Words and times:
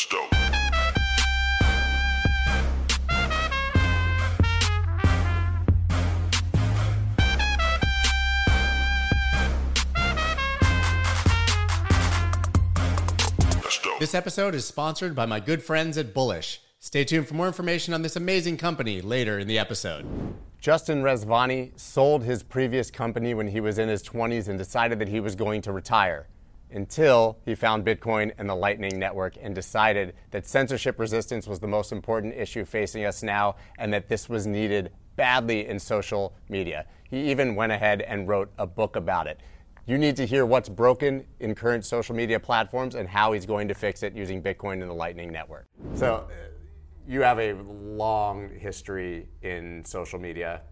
That's 0.00 0.06
dope. 0.06 0.30
This 13.98 14.14
episode 14.14 14.54
is 14.54 14.64
sponsored 14.64 15.14
by 15.14 15.26
my 15.26 15.40
good 15.40 15.62
friends 15.62 15.98
at 15.98 16.14
Bullish. 16.14 16.62
Stay 16.78 17.04
tuned 17.04 17.28
for 17.28 17.34
more 17.34 17.46
information 17.46 17.92
on 17.92 18.00
this 18.00 18.16
amazing 18.16 18.56
company 18.56 19.02
later 19.02 19.38
in 19.38 19.46
the 19.46 19.58
episode. 19.58 20.06
Justin 20.58 21.02
Rezvani 21.02 21.78
sold 21.78 22.24
his 22.24 22.42
previous 22.42 22.90
company 22.90 23.34
when 23.34 23.48
he 23.48 23.60
was 23.60 23.78
in 23.78 23.88
his 23.88 24.02
20s 24.02 24.48
and 24.48 24.58
decided 24.58 24.98
that 24.98 25.08
he 25.08 25.20
was 25.20 25.34
going 25.34 25.60
to 25.62 25.72
retire 25.72 26.26
until 26.72 27.38
he 27.44 27.54
found 27.54 27.84
Bitcoin 27.84 28.32
and 28.38 28.48
the 28.48 28.54
Lightning 28.54 28.98
Network 28.98 29.36
and 29.40 29.54
decided 29.54 30.14
that 30.30 30.46
censorship 30.46 30.98
resistance 30.98 31.46
was 31.46 31.60
the 31.60 31.68
most 31.68 31.92
important 31.92 32.34
issue 32.34 32.64
facing 32.64 33.04
us 33.04 33.22
now 33.22 33.56
and 33.78 33.92
that 33.92 34.08
this 34.08 34.28
was 34.28 34.46
needed 34.46 34.90
badly 35.16 35.66
in 35.66 35.78
social 35.78 36.34
media. 36.48 36.86
He 37.08 37.30
even 37.30 37.54
went 37.54 37.72
ahead 37.72 38.02
and 38.02 38.28
wrote 38.28 38.50
a 38.58 38.66
book 38.66 38.96
about 38.96 39.26
it. 39.26 39.40
You 39.86 39.98
need 39.98 40.14
to 40.16 40.26
hear 40.26 40.46
what's 40.46 40.68
broken 40.68 41.24
in 41.40 41.54
current 41.54 41.84
social 41.84 42.14
media 42.14 42.38
platforms 42.38 42.94
and 42.94 43.08
how 43.08 43.32
he's 43.32 43.46
going 43.46 43.66
to 43.68 43.74
fix 43.74 44.02
it 44.02 44.14
using 44.14 44.42
Bitcoin 44.42 44.74
and 44.74 44.88
the 44.88 44.94
Lightning 44.94 45.32
Network. 45.32 45.66
So, 45.94 46.28
uh, 46.30 46.50
you 47.08 47.22
have 47.22 47.40
a 47.40 47.54
long 47.54 48.50
history 48.56 49.26
in 49.42 49.84
social 49.84 50.20
media, 50.20 50.62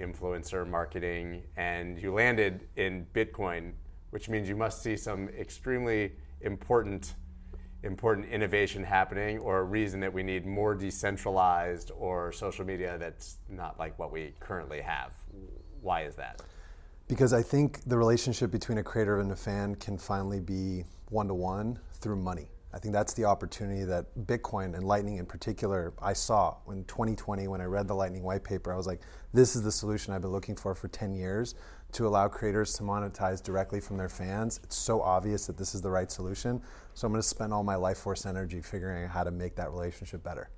influencer 0.00 0.68
marketing, 0.68 1.44
and 1.56 1.98
you 1.98 2.12
landed 2.12 2.68
in 2.76 3.06
Bitcoin, 3.14 3.72
which 4.10 4.28
means 4.28 4.48
you 4.48 4.56
must 4.56 4.82
see 4.82 4.96
some 4.96 5.28
extremely 5.30 6.12
important 6.40 7.14
important 7.84 8.26
innovation 8.26 8.82
happening 8.82 9.38
or 9.38 9.58
a 9.60 9.62
reason 9.62 10.00
that 10.00 10.12
we 10.12 10.22
need 10.22 10.44
more 10.44 10.74
decentralized 10.74 11.92
or 11.96 12.32
social 12.32 12.64
media 12.64 12.96
that's 12.98 13.38
not 13.48 13.78
like 13.78 13.96
what 13.98 14.10
we 14.10 14.34
currently 14.40 14.80
have. 14.80 15.14
Why 15.80 16.02
is 16.02 16.16
that? 16.16 16.42
Because 17.06 17.32
I 17.32 17.42
think 17.42 17.80
the 17.86 17.96
relationship 17.96 18.50
between 18.50 18.78
a 18.78 18.82
creator 18.82 19.20
and 19.20 19.30
a 19.30 19.36
fan 19.36 19.76
can 19.76 19.96
finally 19.96 20.40
be 20.40 20.84
one 21.10 21.28
to 21.28 21.34
one 21.34 21.78
through 21.92 22.16
money. 22.16 22.50
I 22.72 22.78
think 22.78 22.92
that's 22.92 23.14
the 23.14 23.24
opportunity 23.24 23.84
that 23.84 24.06
Bitcoin 24.26 24.74
and 24.74 24.84
Lightning 24.84 25.16
in 25.16 25.24
particular 25.24 25.94
I 26.02 26.12
saw 26.12 26.56
in 26.70 26.84
2020 26.84 27.48
when 27.48 27.62
I 27.62 27.64
read 27.64 27.88
the 27.88 27.94
Lightning 27.94 28.22
white 28.22 28.44
paper. 28.44 28.72
I 28.72 28.76
was 28.76 28.86
like, 28.86 29.00
this 29.32 29.56
is 29.56 29.62
the 29.62 29.72
solution 29.72 30.12
I've 30.12 30.20
been 30.20 30.32
looking 30.32 30.54
for 30.54 30.74
for 30.74 30.88
10 30.88 31.14
years 31.14 31.54
to 31.92 32.06
allow 32.06 32.28
creators 32.28 32.74
to 32.74 32.82
monetize 32.82 33.42
directly 33.42 33.80
from 33.80 33.96
their 33.96 34.08
fans. 34.08 34.60
It's 34.62 34.76
so 34.76 35.00
obvious 35.00 35.46
that 35.46 35.56
this 35.56 35.74
is 35.74 35.80
the 35.80 35.90
right 35.90 36.10
solution. 36.10 36.60
So 36.94 37.06
I'm 37.06 37.12
going 37.12 37.22
to 37.22 37.28
spend 37.28 37.52
all 37.52 37.62
my 37.64 37.76
life 37.76 37.98
force 37.98 38.26
energy 38.26 38.60
figuring 38.60 39.04
out 39.04 39.10
how 39.10 39.24
to 39.24 39.30
make 39.30 39.56
that 39.56 39.70
relationship 39.70 40.22
better. 40.22 40.50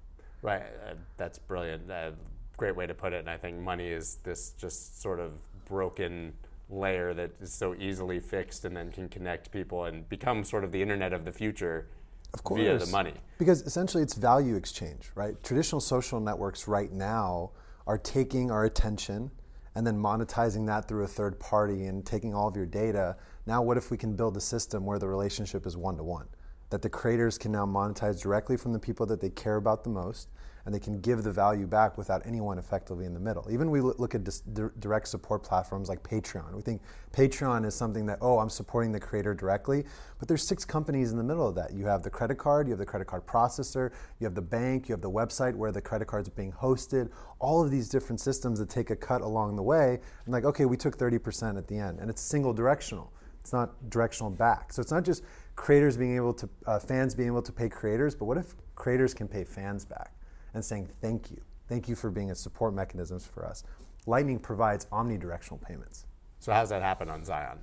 Right, 0.42 0.62
uh, 0.62 0.94
that's 1.16 1.38
brilliant. 1.38 1.90
Uh, 1.90 2.12
great 2.56 2.74
way 2.74 2.86
to 2.86 2.94
put 2.94 3.12
it. 3.12 3.20
And 3.20 3.30
I 3.30 3.36
think 3.36 3.58
money 3.58 3.88
is 3.88 4.16
this 4.24 4.50
just 4.58 5.00
sort 5.00 5.20
of 5.20 5.32
broken 5.66 6.32
layer 6.68 7.14
that 7.14 7.30
is 7.40 7.52
so 7.52 7.74
easily 7.74 8.20
fixed 8.20 8.64
and 8.64 8.76
then 8.76 8.90
can 8.90 9.08
connect 9.08 9.50
people 9.50 9.84
and 9.84 10.08
become 10.08 10.44
sort 10.44 10.64
of 10.64 10.72
the 10.72 10.80
internet 10.82 11.12
of 11.12 11.24
the 11.24 11.32
future 11.32 11.86
Of 12.34 12.42
course. 12.44 12.60
via 12.60 12.78
the 12.78 12.86
money. 12.86 13.14
Because 13.38 13.62
essentially 13.62 14.02
it's 14.02 14.14
value 14.14 14.56
exchange, 14.56 15.10
right? 15.14 15.40
Traditional 15.42 15.80
social 15.80 16.20
networks 16.20 16.66
right 16.66 16.92
now 16.92 17.50
are 17.86 17.98
taking 17.98 18.50
our 18.50 18.64
attention 18.64 19.30
and 19.74 19.86
then 19.86 19.96
monetizing 19.96 20.66
that 20.66 20.88
through 20.88 21.04
a 21.04 21.08
third 21.08 21.38
party 21.38 21.86
and 21.86 22.04
taking 22.04 22.34
all 22.34 22.48
of 22.48 22.56
your 22.56 22.66
data. 22.66 23.16
Now, 23.46 23.62
what 23.62 23.76
if 23.76 23.90
we 23.90 23.96
can 23.96 24.16
build 24.16 24.36
a 24.36 24.40
system 24.40 24.84
where 24.84 24.98
the 24.98 25.08
relationship 25.08 25.66
is 25.66 25.76
one 25.76 25.96
to 25.96 26.02
one? 26.02 26.26
That 26.70 26.82
the 26.82 26.88
creators 26.88 27.38
can 27.38 27.52
now 27.52 27.66
monetize 27.66 28.20
directly 28.20 28.56
from 28.56 28.72
the 28.72 28.78
people 28.78 29.06
that 29.06 29.20
they 29.20 29.30
care 29.30 29.56
about 29.56 29.84
the 29.84 29.90
most 29.90 30.28
and 30.64 30.74
they 30.74 30.78
can 30.78 31.00
give 31.00 31.22
the 31.22 31.32
value 31.32 31.66
back 31.66 31.96
without 31.96 32.22
anyone 32.24 32.58
effectively 32.58 33.06
in 33.06 33.14
the 33.14 33.20
middle. 33.20 33.46
Even 33.50 33.70
we 33.70 33.80
look 33.80 34.14
at 34.14 34.24
dis- 34.24 34.42
direct 34.78 35.08
support 35.08 35.42
platforms 35.42 35.88
like 35.88 36.02
Patreon. 36.02 36.54
We 36.54 36.62
think 36.62 36.82
Patreon 37.12 37.64
is 37.64 37.74
something 37.74 38.06
that, 38.06 38.18
oh, 38.20 38.38
I'm 38.38 38.50
supporting 38.50 38.92
the 38.92 39.00
creator 39.00 39.34
directly, 39.34 39.84
but 40.18 40.28
there's 40.28 40.46
six 40.46 40.64
companies 40.64 41.10
in 41.10 41.16
the 41.16 41.24
middle 41.24 41.46
of 41.46 41.54
that. 41.54 41.72
You 41.72 41.86
have 41.86 42.02
the 42.02 42.10
credit 42.10 42.36
card, 42.36 42.66
you 42.66 42.72
have 42.72 42.78
the 42.78 42.86
credit 42.86 43.06
card 43.06 43.26
processor, 43.26 43.90
you 44.18 44.24
have 44.24 44.34
the 44.34 44.42
bank, 44.42 44.88
you 44.88 44.92
have 44.92 45.02
the 45.02 45.10
website 45.10 45.54
where 45.54 45.72
the 45.72 45.80
credit 45.80 46.06
card's 46.06 46.28
being 46.28 46.52
hosted, 46.52 47.10
all 47.38 47.62
of 47.62 47.70
these 47.70 47.88
different 47.88 48.20
systems 48.20 48.58
that 48.58 48.68
take 48.68 48.90
a 48.90 48.96
cut 48.96 49.22
along 49.22 49.56
the 49.56 49.62
way. 49.62 49.98
And 50.24 50.32
like, 50.32 50.44
okay, 50.44 50.64
we 50.64 50.76
took 50.76 50.96
30% 50.96 51.56
at 51.56 51.66
the 51.66 51.76
end, 51.78 51.98
and 52.00 52.10
it's 52.10 52.22
single 52.22 52.52
directional. 52.52 53.12
It's 53.40 53.52
not 53.52 53.88
directional 53.90 54.30
back. 54.30 54.72
So 54.72 54.82
it's 54.82 54.92
not 54.92 55.04
just 55.04 55.24
creators 55.56 55.96
being 55.96 56.16
able 56.16 56.34
to, 56.34 56.48
uh, 56.66 56.78
fans 56.78 57.14
being 57.14 57.28
able 57.28 57.42
to 57.42 57.52
pay 57.52 57.68
creators, 57.68 58.14
but 58.14 58.26
what 58.26 58.36
if 58.36 58.54
creators 58.74 59.14
can 59.14 59.28
pay 59.28 59.44
fans 59.44 59.84
back? 59.84 60.12
And 60.54 60.64
saying 60.64 60.90
thank 61.00 61.30
you. 61.30 61.40
Thank 61.68 61.88
you 61.88 61.94
for 61.94 62.10
being 62.10 62.30
a 62.30 62.34
support 62.34 62.74
mechanisms 62.74 63.26
for 63.26 63.46
us. 63.46 63.62
Lightning 64.06 64.38
provides 64.38 64.86
omnidirectional 64.86 65.60
payments. 65.62 66.06
So 66.40 66.52
how 66.52 66.60
does 66.60 66.70
that 66.70 66.82
happen 66.82 67.08
on 67.08 67.24
Zion? 67.24 67.58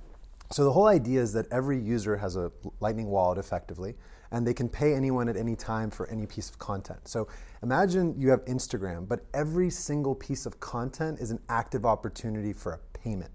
So 0.50 0.64
the 0.64 0.72
whole 0.72 0.86
idea 0.86 1.20
is 1.20 1.32
that 1.34 1.46
every 1.52 1.78
user 1.78 2.16
has 2.16 2.36
a 2.36 2.50
Lightning 2.80 3.08
wallet 3.08 3.36
effectively, 3.36 3.96
and 4.30 4.46
they 4.46 4.54
can 4.54 4.68
pay 4.68 4.94
anyone 4.94 5.28
at 5.28 5.36
any 5.36 5.54
time 5.54 5.90
for 5.90 6.08
any 6.08 6.26
piece 6.26 6.48
of 6.48 6.58
content. 6.58 7.06
So 7.06 7.28
imagine 7.62 8.14
you 8.18 8.30
have 8.30 8.44
Instagram, 8.46 9.06
but 9.06 9.26
every 9.34 9.68
single 9.68 10.14
piece 10.14 10.46
of 10.46 10.58
content 10.58 11.20
is 11.20 11.30
an 11.30 11.40
active 11.50 11.84
opportunity 11.84 12.54
for 12.54 12.72
a 12.72 12.78
payment. 12.98 13.30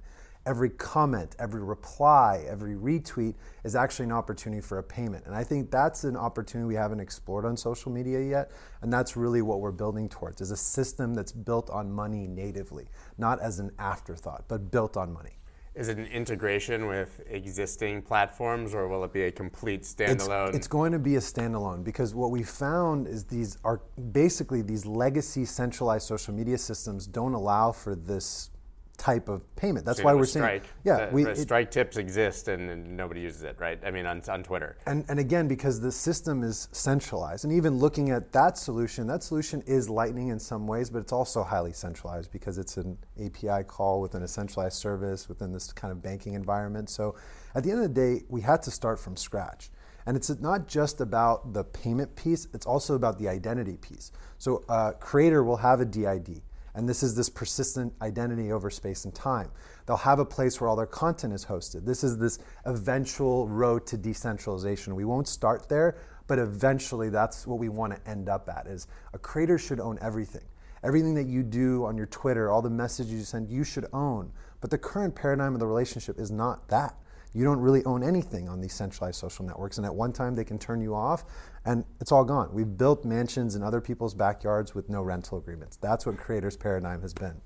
Every 0.46 0.70
comment, 0.70 1.36
every 1.40 1.64
reply, 1.64 2.46
every 2.50 2.76
retweet 2.76 3.36
is 3.64 3.76
actually 3.76 4.06
an 4.06 4.12
opportunity 4.12 4.62
for 4.62 4.80
a 4.80 4.84
payment. 4.84 5.26
And 5.26 5.34
I 5.34 5.44
think 5.44 5.72
that's 5.72 6.04
an 6.04 6.18
opportunity 6.18 6.68
we 6.68 6.76
haven't 6.76 7.00
explored 7.00 7.46
on 7.46 7.56
social 7.56 7.92
media 7.92 8.22
yet. 8.22 8.52
And 8.82 8.92
that's 8.92 9.16
really 9.16 9.42
what 9.42 9.62
we're 9.62 9.72
building 9.72 10.10
towards 10.10 10.42
is 10.42 10.52
a 10.52 10.58
system 10.58 11.14
that's 11.14 11.32
built 11.32 11.70
on 11.70 11.90
money 11.90 12.28
natively, 12.28 12.90
not 13.18 13.40
as 13.42 13.60
an 13.60 13.72
afterthought, 13.80 14.44
but 14.50 14.70
built 14.70 14.98
on 14.98 15.14
money. 15.14 15.38
Is 15.76 15.88
it 15.88 15.98
an 15.98 16.06
integration 16.06 16.86
with 16.86 17.22
existing 17.28 18.04
platforms 18.04 18.76
or 18.76 18.88
will 18.88 19.04
it 19.06 19.12
be 19.12 19.24
a 19.24 19.32
complete 19.32 19.80
It's, 19.80 19.96
standalone? 19.96 20.54
it's 20.54 20.68
going 20.68 20.92
to 20.92 21.00
be 21.00 21.16
a 21.16 21.20
standalone 21.20 21.84
because 21.84 22.14
what 22.14 22.30
we 22.30 22.44
found 22.44 23.08
is 23.08 23.24
these 23.24 23.58
are 23.64 23.82
basically 24.12 24.62
these 24.62 24.86
legacy 24.86 25.46
centralized 25.46 26.08
social 26.08 26.32
media 26.34 26.60
systems 26.60 27.08
don't 27.08 27.34
allow 27.34 27.72
for 27.72 27.96
this 27.96 28.52
type 28.98 29.28
of 29.28 29.44
payment. 29.56 29.86
That's 29.86 30.04
why 30.04 30.14
we're 30.14 30.20
have 30.20 30.24
a 30.28 30.28
saying, 30.28 30.44
strike. 30.44 30.64
yeah, 30.84 31.06
The- 31.08 31.12
we, 31.14 31.24
the 31.24 31.32
it- 31.32 31.38
strike 31.38 31.72
tips 31.72 31.98
exist 31.98 32.48
and, 32.48 32.70
and 32.70 32.96
nobody 32.96 33.22
uses 33.22 33.44
it, 33.44 33.58
right? 33.60 33.80
I 33.86 33.92
mean, 33.92 34.06
on, 34.06 34.22
on 34.30 34.44
Twitter. 34.44 34.78
And, 34.86 35.04
and 35.10 35.20
again, 35.20 35.48
because 35.48 35.82
the 35.82 35.92
system 35.92 36.44
is 36.44 36.68
centralized, 36.72 37.44
and 37.44 37.52
even 37.54 37.80
looking 37.80 38.12
at 38.12 38.32
that 38.34 38.58
solution, 38.58 39.08
that 39.08 39.24
solution 39.24 39.64
is 39.66 39.90
Lightning 39.90 40.28
in 40.30 40.40
some 40.40 40.68
ways, 40.68 40.90
but 40.90 41.00
it's 41.00 41.12
also 41.12 41.44
highly 41.44 41.74
centralized 41.74 42.32
because 42.32 42.58
it's 42.58 42.78
an 42.78 42.98
API 43.24 43.64
call 43.66 44.00
within 44.00 44.22
a 44.24 44.28
centralized 44.28 44.78
service 44.78 45.28
within 45.28 45.52
this 45.52 45.74
kind 45.74 45.92
of 45.92 46.02
banking 46.02 46.34
environment. 46.34 46.90
So 46.90 47.16
at 47.56 47.64
the 47.64 47.72
end 47.72 47.84
of 47.84 47.94
the 47.94 48.00
day, 48.20 48.24
we 48.30 48.42
had 48.42 48.62
to 48.64 48.72
start 48.72 49.00
from 49.00 49.18
scratch. 49.18 49.70
And 50.06 50.16
it's 50.18 50.30
not 50.40 50.68
just 50.68 51.02
about 51.02 51.54
the 51.54 51.64
payment 51.64 52.16
piece, 52.16 52.48
it's 52.54 52.66
also 52.66 52.94
about 52.96 53.18
the 53.18 53.28
identity 53.30 53.78
piece. 53.78 54.12
So 54.38 54.64
a 54.70 54.94
creator 55.00 55.44
will 55.44 55.58
have 55.58 55.80
a 55.80 55.86
DID. 55.86 56.42
And 56.76 56.90
this 56.90 57.04
is 57.04 57.16
this 57.16 57.30
persistent 57.30 57.94
identity 58.02 58.52
over 58.52 58.70
space 58.70 59.06
and 59.06 59.14
time. 59.14 59.52
They'll 59.86 59.98
have 59.98 60.20
a 60.20 60.26
place 60.26 60.60
where 60.60 60.70
all 60.70 60.76
their 60.76 60.86
content 60.86 61.34
is 61.34 61.46
hosted. 61.46 61.86
This 61.86 62.04
is 62.04 62.18
this 62.18 62.40
eventual 62.66 63.48
road 63.48 63.86
to 63.88 63.98
decentralization. 63.98 64.96
We 64.96 65.06
won't 65.06 65.28
start 65.28 65.70
there, 65.70 65.98
but 66.28 66.40
eventually 66.40 67.10
that's 67.10 67.46
what 67.46 67.60
we 67.60 67.70
want 67.70 67.94
to 67.94 68.10
end 68.10 68.30
up 68.30 68.50
at 68.50 68.66
is 68.68 68.88
a 69.14 69.20
creator 69.20 69.58
should 69.58 69.80
own 69.80 70.00
everything. 70.02 70.44
Everything 70.84 71.14
that 71.16 71.28
you 71.28 71.44
do 71.44 71.86
on 71.86 71.96
your 71.96 72.08
Twitter, 72.08 72.50
all 72.50 72.62
the 72.62 72.70
messages 72.70 73.14
you 73.14 73.24
send, 73.24 73.50
you 73.50 73.64
should 73.64 73.86
own. 73.94 74.32
But 74.60 74.70
the 74.70 74.78
current 74.78 75.16
paradigm 75.16 75.54
of 75.54 75.60
the 75.60 75.68
relationship 75.68 76.20
is 76.20 76.32
not 76.32 76.68
that. 76.70 76.96
You 77.34 77.44
don't 77.44 77.60
really 77.60 77.84
own 77.86 78.04
anything 78.04 78.48
on 78.48 78.62
these 78.62 78.74
centralized 78.74 79.20
social 79.20 79.46
networks. 79.46 79.78
And 79.78 79.86
at 79.86 79.96
one 79.96 80.14
time, 80.14 80.36
they 80.36 80.44
can 80.44 80.60
turn 80.60 80.82
you 80.82 80.94
off, 80.94 81.24
and 81.66 81.86
it's 82.02 82.12
all 82.12 82.26
gone. 82.26 82.50
We've 82.54 82.78
built 82.78 83.06
mansions 83.06 83.56
in 83.56 83.64
other 83.64 83.82
people's 83.82 84.14
backyards 84.14 84.76
with 84.76 84.90
no 84.90 85.02
rental 85.02 85.38
agreements. 85.38 85.78
That's 85.78 86.06
what 86.06 86.18
creators' 86.18 86.58
paradigm 86.58 87.02
has 87.02 87.14
been. 87.14 87.42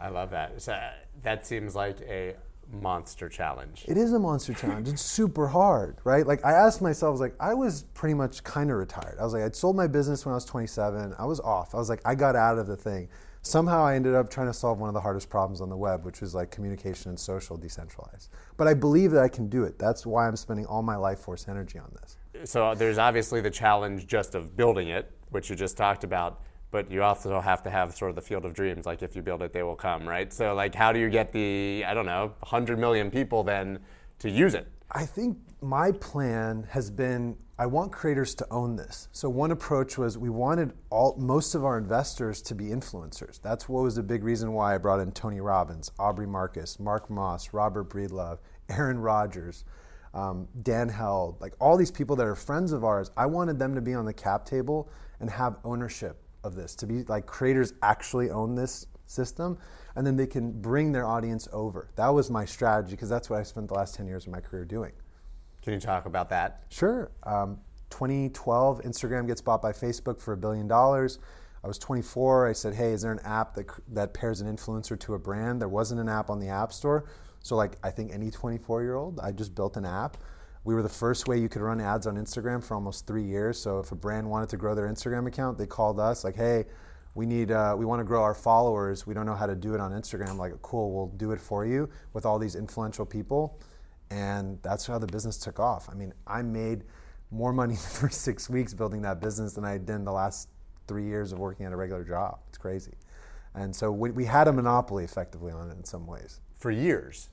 I 0.00 0.08
love 0.08 0.30
that. 0.30 0.60
So, 0.60 0.78
that 1.22 1.46
seems 1.46 1.74
like 1.74 2.00
a 2.02 2.34
monster 2.70 3.28
challenge. 3.28 3.84
It 3.88 3.96
is 3.96 4.12
a 4.12 4.18
monster 4.18 4.54
challenge. 4.54 4.88
It's 4.88 5.02
super 5.02 5.46
hard, 5.48 5.98
right? 6.04 6.26
Like 6.26 6.44
I 6.44 6.52
asked 6.52 6.80
myself, 6.80 7.08
I 7.08 7.12
was 7.12 7.20
like, 7.20 7.34
I 7.40 7.54
was 7.54 7.84
pretty 7.94 8.14
much 8.14 8.42
kind 8.44 8.70
of 8.70 8.78
retired. 8.78 9.16
I 9.20 9.24
was 9.24 9.32
like, 9.32 9.42
I'd 9.42 9.56
sold 9.56 9.76
my 9.76 9.86
business 9.86 10.24
when 10.24 10.32
I 10.32 10.36
was 10.36 10.44
27. 10.44 11.14
I 11.18 11.24
was 11.24 11.40
off. 11.40 11.74
I 11.74 11.78
was 11.78 11.88
like, 11.88 12.00
I 12.04 12.14
got 12.14 12.36
out 12.36 12.58
of 12.58 12.66
the 12.66 12.76
thing. 12.76 13.08
Somehow 13.42 13.84
I 13.84 13.96
ended 13.96 14.14
up 14.14 14.30
trying 14.30 14.46
to 14.46 14.52
solve 14.52 14.78
one 14.78 14.88
of 14.88 14.94
the 14.94 15.00
hardest 15.00 15.28
problems 15.28 15.60
on 15.60 15.68
the 15.68 15.76
web, 15.76 16.04
which 16.04 16.20
was 16.20 16.34
like 16.34 16.50
communication 16.50 17.08
and 17.10 17.18
social 17.18 17.56
decentralized. 17.56 18.30
But 18.56 18.68
I 18.68 18.74
believe 18.74 19.10
that 19.10 19.22
I 19.22 19.28
can 19.28 19.48
do 19.48 19.64
it. 19.64 19.78
That's 19.78 20.06
why 20.06 20.28
I'm 20.28 20.36
spending 20.36 20.64
all 20.66 20.82
my 20.82 20.96
life 20.96 21.18
force 21.18 21.48
energy 21.48 21.78
on 21.78 21.90
this. 22.00 22.16
So 22.44 22.74
there's 22.74 22.98
obviously 22.98 23.40
the 23.40 23.50
challenge 23.50 24.06
just 24.06 24.34
of 24.34 24.56
building 24.56 24.88
it, 24.88 25.10
which 25.30 25.50
you 25.50 25.56
just 25.56 25.76
talked 25.76 26.04
about, 26.04 26.40
but 26.70 26.90
you 26.90 27.02
also 27.02 27.40
have 27.40 27.62
to 27.62 27.70
have 27.70 27.94
sort 27.94 28.10
of 28.10 28.16
the 28.16 28.22
field 28.22 28.44
of 28.44 28.54
dreams. 28.54 28.86
Like 28.86 29.02
if 29.02 29.14
you 29.14 29.22
build 29.22 29.42
it, 29.42 29.52
they 29.52 29.62
will 29.62 29.76
come, 29.76 30.08
right? 30.08 30.32
So 30.32 30.54
like, 30.54 30.74
how 30.74 30.92
do 30.92 30.98
you 30.98 31.08
get 31.10 31.32
the 31.32 31.84
I 31.86 31.94
don't 31.94 32.06
know 32.06 32.34
100 32.40 32.78
million 32.78 33.10
people 33.10 33.42
then 33.42 33.78
to 34.20 34.30
use 34.30 34.54
it? 34.54 34.66
I 34.90 35.06
think 35.06 35.38
my 35.60 35.92
plan 35.92 36.66
has 36.70 36.90
been 36.90 37.36
I 37.58 37.66
want 37.66 37.92
creators 37.92 38.34
to 38.36 38.46
own 38.50 38.74
this. 38.74 39.08
So 39.12 39.28
one 39.28 39.52
approach 39.52 39.96
was 39.96 40.18
we 40.18 40.30
wanted 40.30 40.72
all 40.90 41.14
most 41.16 41.54
of 41.54 41.64
our 41.64 41.78
investors 41.78 42.42
to 42.42 42.56
be 42.56 42.64
influencers. 42.64 43.40
That's 43.40 43.68
what 43.68 43.84
was 43.84 43.98
a 43.98 44.02
big 44.02 44.24
reason 44.24 44.52
why 44.52 44.74
I 44.74 44.78
brought 44.78 44.98
in 44.98 45.12
Tony 45.12 45.40
Robbins, 45.40 45.92
Aubrey 45.98 46.26
Marcus, 46.26 46.80
Mark 46.80 47.08
Moss, 47.08 47.52
Robert 47.52 47.88
Breedlove, 47.88 48.38
Aaron 48.68 48.98
Rodgers, 48.98 49.64
um, 50.14 50.48
Dan 50.62 50.88
Held, 50.88 51.40
like 51.40 51.54
all 51.60 51.76
these 51.76 51.90
people 51.90 52.16
that 52.16 52.26
are 52.26 52.34
friends 52.34 52.72
of 52.72 52.84
ours. 52.84 53.10
I 53.16 53.26
wanted 53.26 53.58
them 53.58 53.74
to 53.74 53.80
be 53.80 53.94
on 53.94 54.04
the 54.04 54.12
cap 54.12 54.44
table 54.44 54.90
and 55.20 55.30
have 55.30 55.56
ownership 55.64 56.22
of 56.44 56.54
this, 56.54 56.74
to 56.76 56.86
be 56.86 57.04
like 57.04 57.26
creators 57.26 57.72
actually 57.82 58.30
own 58.30 58.54
this 58.54 58.86
system, 59.06 59.58
and 59.96 60.06
then 60.06 60.16
they 60.16 60.26
can 60.26 60.52
bring 60.52 60.92
their 60.92 61.06
audience 61.06 61.48
over. 61.52 61.88
That 61.96 62.08
was 62.08 62.30
my 62.30 62.44
strategy 62.44 62.92
because 62.92 63.08
that's 63.08 63.30
what 63.30 63.38
I 63.38 63.42
spent 63.42 63.68
the 63.68 63.74
last 63.74 63.94
10 63.94 64.06
years 64.06 64.26
of 64.26 64.32
my 64.32 64.40
career 64.40 64.64
doing. 64.64 64.92
Can 65.62 65.72
you 65.72 65.80
talk 65.80 66.06
about 66.06 66.28
that? 66.30 66.64
Sure. 66.68 67.12
Um, 67.22 67.58
2012, 67.90 68.82
Instagram 68.82 69.26
gets 69.26 69.40
bought 69.40 69.62
by 69.62 69.72
Facebook 69.72 70.20
for 70.20 70.32
a 70.32 70.36
billion 70.36 70.66
dollars. 70.66 71.18
I 71.62 71.68
was 71.68 71.78
24. 71.78 72.48
I 72.48 72.52
said, 72.52 72.74
"Hey, 72.74 72.92
is 72.92 73.02
there 73.02 73.12
an 73.12 73.20
app 73.20 73.54
that 73.54 73.66
that 73.88 74.14
pairs 74.14 74.40
an 74.40 74.54
influencer 74.54 74.98
to 74.98 75.14
a 75.14 75.18
brand?" 75.18 75.60
There 75.60 75.68
wasn't 75.68 76.00
an 76.00 76.08
app 76.08 76.28
on 76.28 76.40
the 76.40 76.48
App 76.48 76.72
Store, 76.72 77.04
so 77.42 77.56
like 77.56 77.76
I 77.82 77.90
think 77.90 78.12
any 78.12 78.30
24 78.30 78.82
year 78.82 78.94
old, 78.94 79.20
I 79.20 79.32
just 79.32 79.54
built 79.54 79.76
an 79.76 79.84
app. 79.84 80.16
We 80.64 80.74
were 80.74 80.82
the 80.82 80.88
first 80.88 81.26
way 81.26 81.38
you 81.38 81.48
could 81.48 81.62
run 81.62 81.80
ads 81.80 82.06
on 82.06 82.16
Instagram 82.16 82.62
for 82.62 82.74
almost 82.74 83.06
three 83.06 83.24
years. 83.24 83.58
So 83.58 83.80
if 83.80 83.90
a 83.90 83.96
brand 83.96 84.30
wanted 84.30 84.48
to 84.50 84.56
grow 84.56 84.74
their 84.74 84.86
Instagram 84.86 85.26
account, 85.26 85.58
they 85.58 85.66
called 85.66 85.98
us 85.98 86.22
like, 86.22 86.36
"Hey, 86.36 86.66
we 87.14 87.26
need 87.26 87.50
uh, 87.50 87.74
we 87.76 87.84
want 87.84 88.00
to 88.00 88.04
grow 88.04 88.22
our 88.22 88.34
followers. 88.34 89.06
We 89.06 89.14
don't 89.14 89.26
know 89.26 89.34
how 89.34 89.46
to 89.46 89.56
do 89.56 89.74
it 89.74 89.80
on 89.80 89.90
Instagram." 89.90 90.36
Like, 90.36 90.52
cool, 90.62 90.92
we'll 90.92 91.08
do 91.16 91.32
it 91.32 91.40
for 91.40 91.66
you 91.66 91.88
with 92.12 92.24
all 92.24 92.38
these 92.38 92.54
influential 92.54 93.04
people 93.04 93.58
and 94.12 94.58
that's 94.62 94.86
how 94.86 94.98
the 94.98 95.06
business 95.06 95.38
took 95.38 95.58
off. 95.58 95.88
I 95.90 95.94
mean, 95.94 96.12
I 96.26 96.42
made 96.42 96.84
more 97.30 97.52
money 97.52 97.74
the 97.76 97.80
first 97.80 98.20
six 98.20 98.48
weeks 98.50 98.74
building 98.74 99.02
that 99.02 99.20
business 99.20 99.54
than 99.54 99.64
I 99.64 99.78
did 99.78 99.90
in 99.90 100.04
the 100.04 100.12
last 100.12 100.48
three 100.86 101.04
years 101.04 101.32
of 101.32 101.38
working 101.38 101.64
at 101.66 101.72
a 101.72 101.76
regular 101.76 102.04
job. 102.04 102.40
It's 102.48 102.58
crazy. 102.58 102.92
And 103.54 103.74
so 103.74 103.92
we, 103.92 104.10
we 104.10 104.24
had 104.24 104.48
a 104.48 104.52
monopoly 104.52 105.04
effectively 105.04 105.52
on 105.52 105.70
it 105.70 105.76
in 105.76 105.84
some 105.84 106.06
ways. 106.06 106.40
For 106.54 106.70
years. 106.70 107.28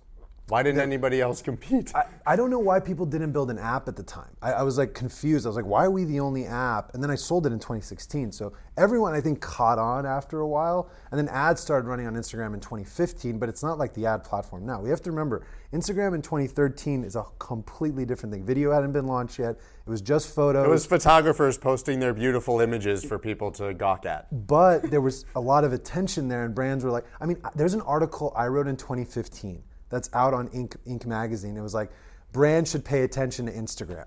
Why 0.50 0.64
didn't 0.64 0.82
anybody 0.82 1.22
else 1.22 1.42
compete? 1.50 1.96
I, 1.96 2.06
I 2.26 2.36
don't 2.36 2.50
know 2.50 2.60
why 2.60 2.80
people 2.80 3.06
didn't 3.06 3.32
build 3.32 3.52
an 3.52 3.60
app 3.60 3.88
at 3.88 3.96
the 3.96 4.04
time. 4.04 4.36
I, 4.42 4.54
I, 4.54 4.64
was 4.64 4.78
like 4.78 4.94
confused. 4.94 5.46
I 5.46 5.50
was 5.50 5.56
like, 5.56 5.66
why 5.66 5.86
are 5.86 5.92
we 5.92 6.04
the 6.04 6.20
only 6.20 6.46
app? 6.46 6.94
And 6.94 7.04
then 7.04 7.12
I 7.12 7.16
sold 7.16 7.46
it 7.46 7.54
in 7.54 7.60
2016. 7.60 8.32
So 8.32 8.54
everyone 8.78 9.14
I 9.14 9.22
think 9.22 9.42
caught 9.42 9.78
on 9.78 10.06
after 10.06 10.40
a 10.40 10.48
while. 10.48 10.90
And 11.12 11.20
then 11.20 11.28
ads 11.30 11.62
started 11.62 11.88
running 11.88 12.08
on 12.08 12.16
Instagram 12.16 12.54
in 12.54 12.60
2015, 12.60 13.38
but 13.38 13.50
it's 13.50 13.64
not 13.64 13.78
like 13.78 13.94
the 13.94 14.06
ad 14.06 14.24
platform 14.24 14.66
now. 14.66 14.82
We 14.82 14.90
have 14.90 15.02
to 15.04 15.12
remember 15.12 15.46
Instagram 15.72 16.16
in 16.16 16.22
2013 16.22 17.04
is 17.04 17.16
a 17.16 17.24
completely 17.38 18.06
different 18.06 18.34
thing. 18.34 18.44
Video 18.44 18.72
hadn't 18.72 18.92
been 18.92 19.06
launched 19.06 19.38
yet. 19.38 19.52
It 19.52 19.90
was 19.90 20.02
just 20.02 20.34
photos. 20.34 20.66
It 20.66 20.70
was 20.70 20.86
photographers 20.86 21.58
posting 21.58 22.00
their 22.00 22.14
beautiful 22.14 22.60
images 22.60 23.04
for 23.04 23.20
people 23.20 23.52
to 23.52 23.74
gawk 23.74 24.06
at. 24.06 24.48
But 24.48 24.90
there 24.90 25.02
was 25.02 25.26
a 25.36 25.40
lot 25.40 25.64
of 25.64 25.74
attention 25.74 26.28
there, 26.28 26.44
and 26.44 26.56
brands 26.56 26.84
were 26.84 26.92
like, 26.92 27.06
I 27.22 27.26
mean, 27.26 27.42
there's 27.56 27.74
an 27.74 27.82
article 27.82 28.34
I 28.36 28.48
wrote 28.48 28.68
in 28.68 28.78
2015 28.78 29.64
that's 29.90 30.10
out 30.14 30.34
on 30.34 30.50
Inc. 30.50 30.76
Inc. 30.88 31.06
magazine. 31.06 31.58
It 31.58 31.62
was 31.62 31.74
like, 31.74 31.92
brands 32.32 32.72
should 32.72 32.86
pay 32.86 33.02
attention 33.02 33.46
to 33.48 33.52
Instagram. 33.52 34.06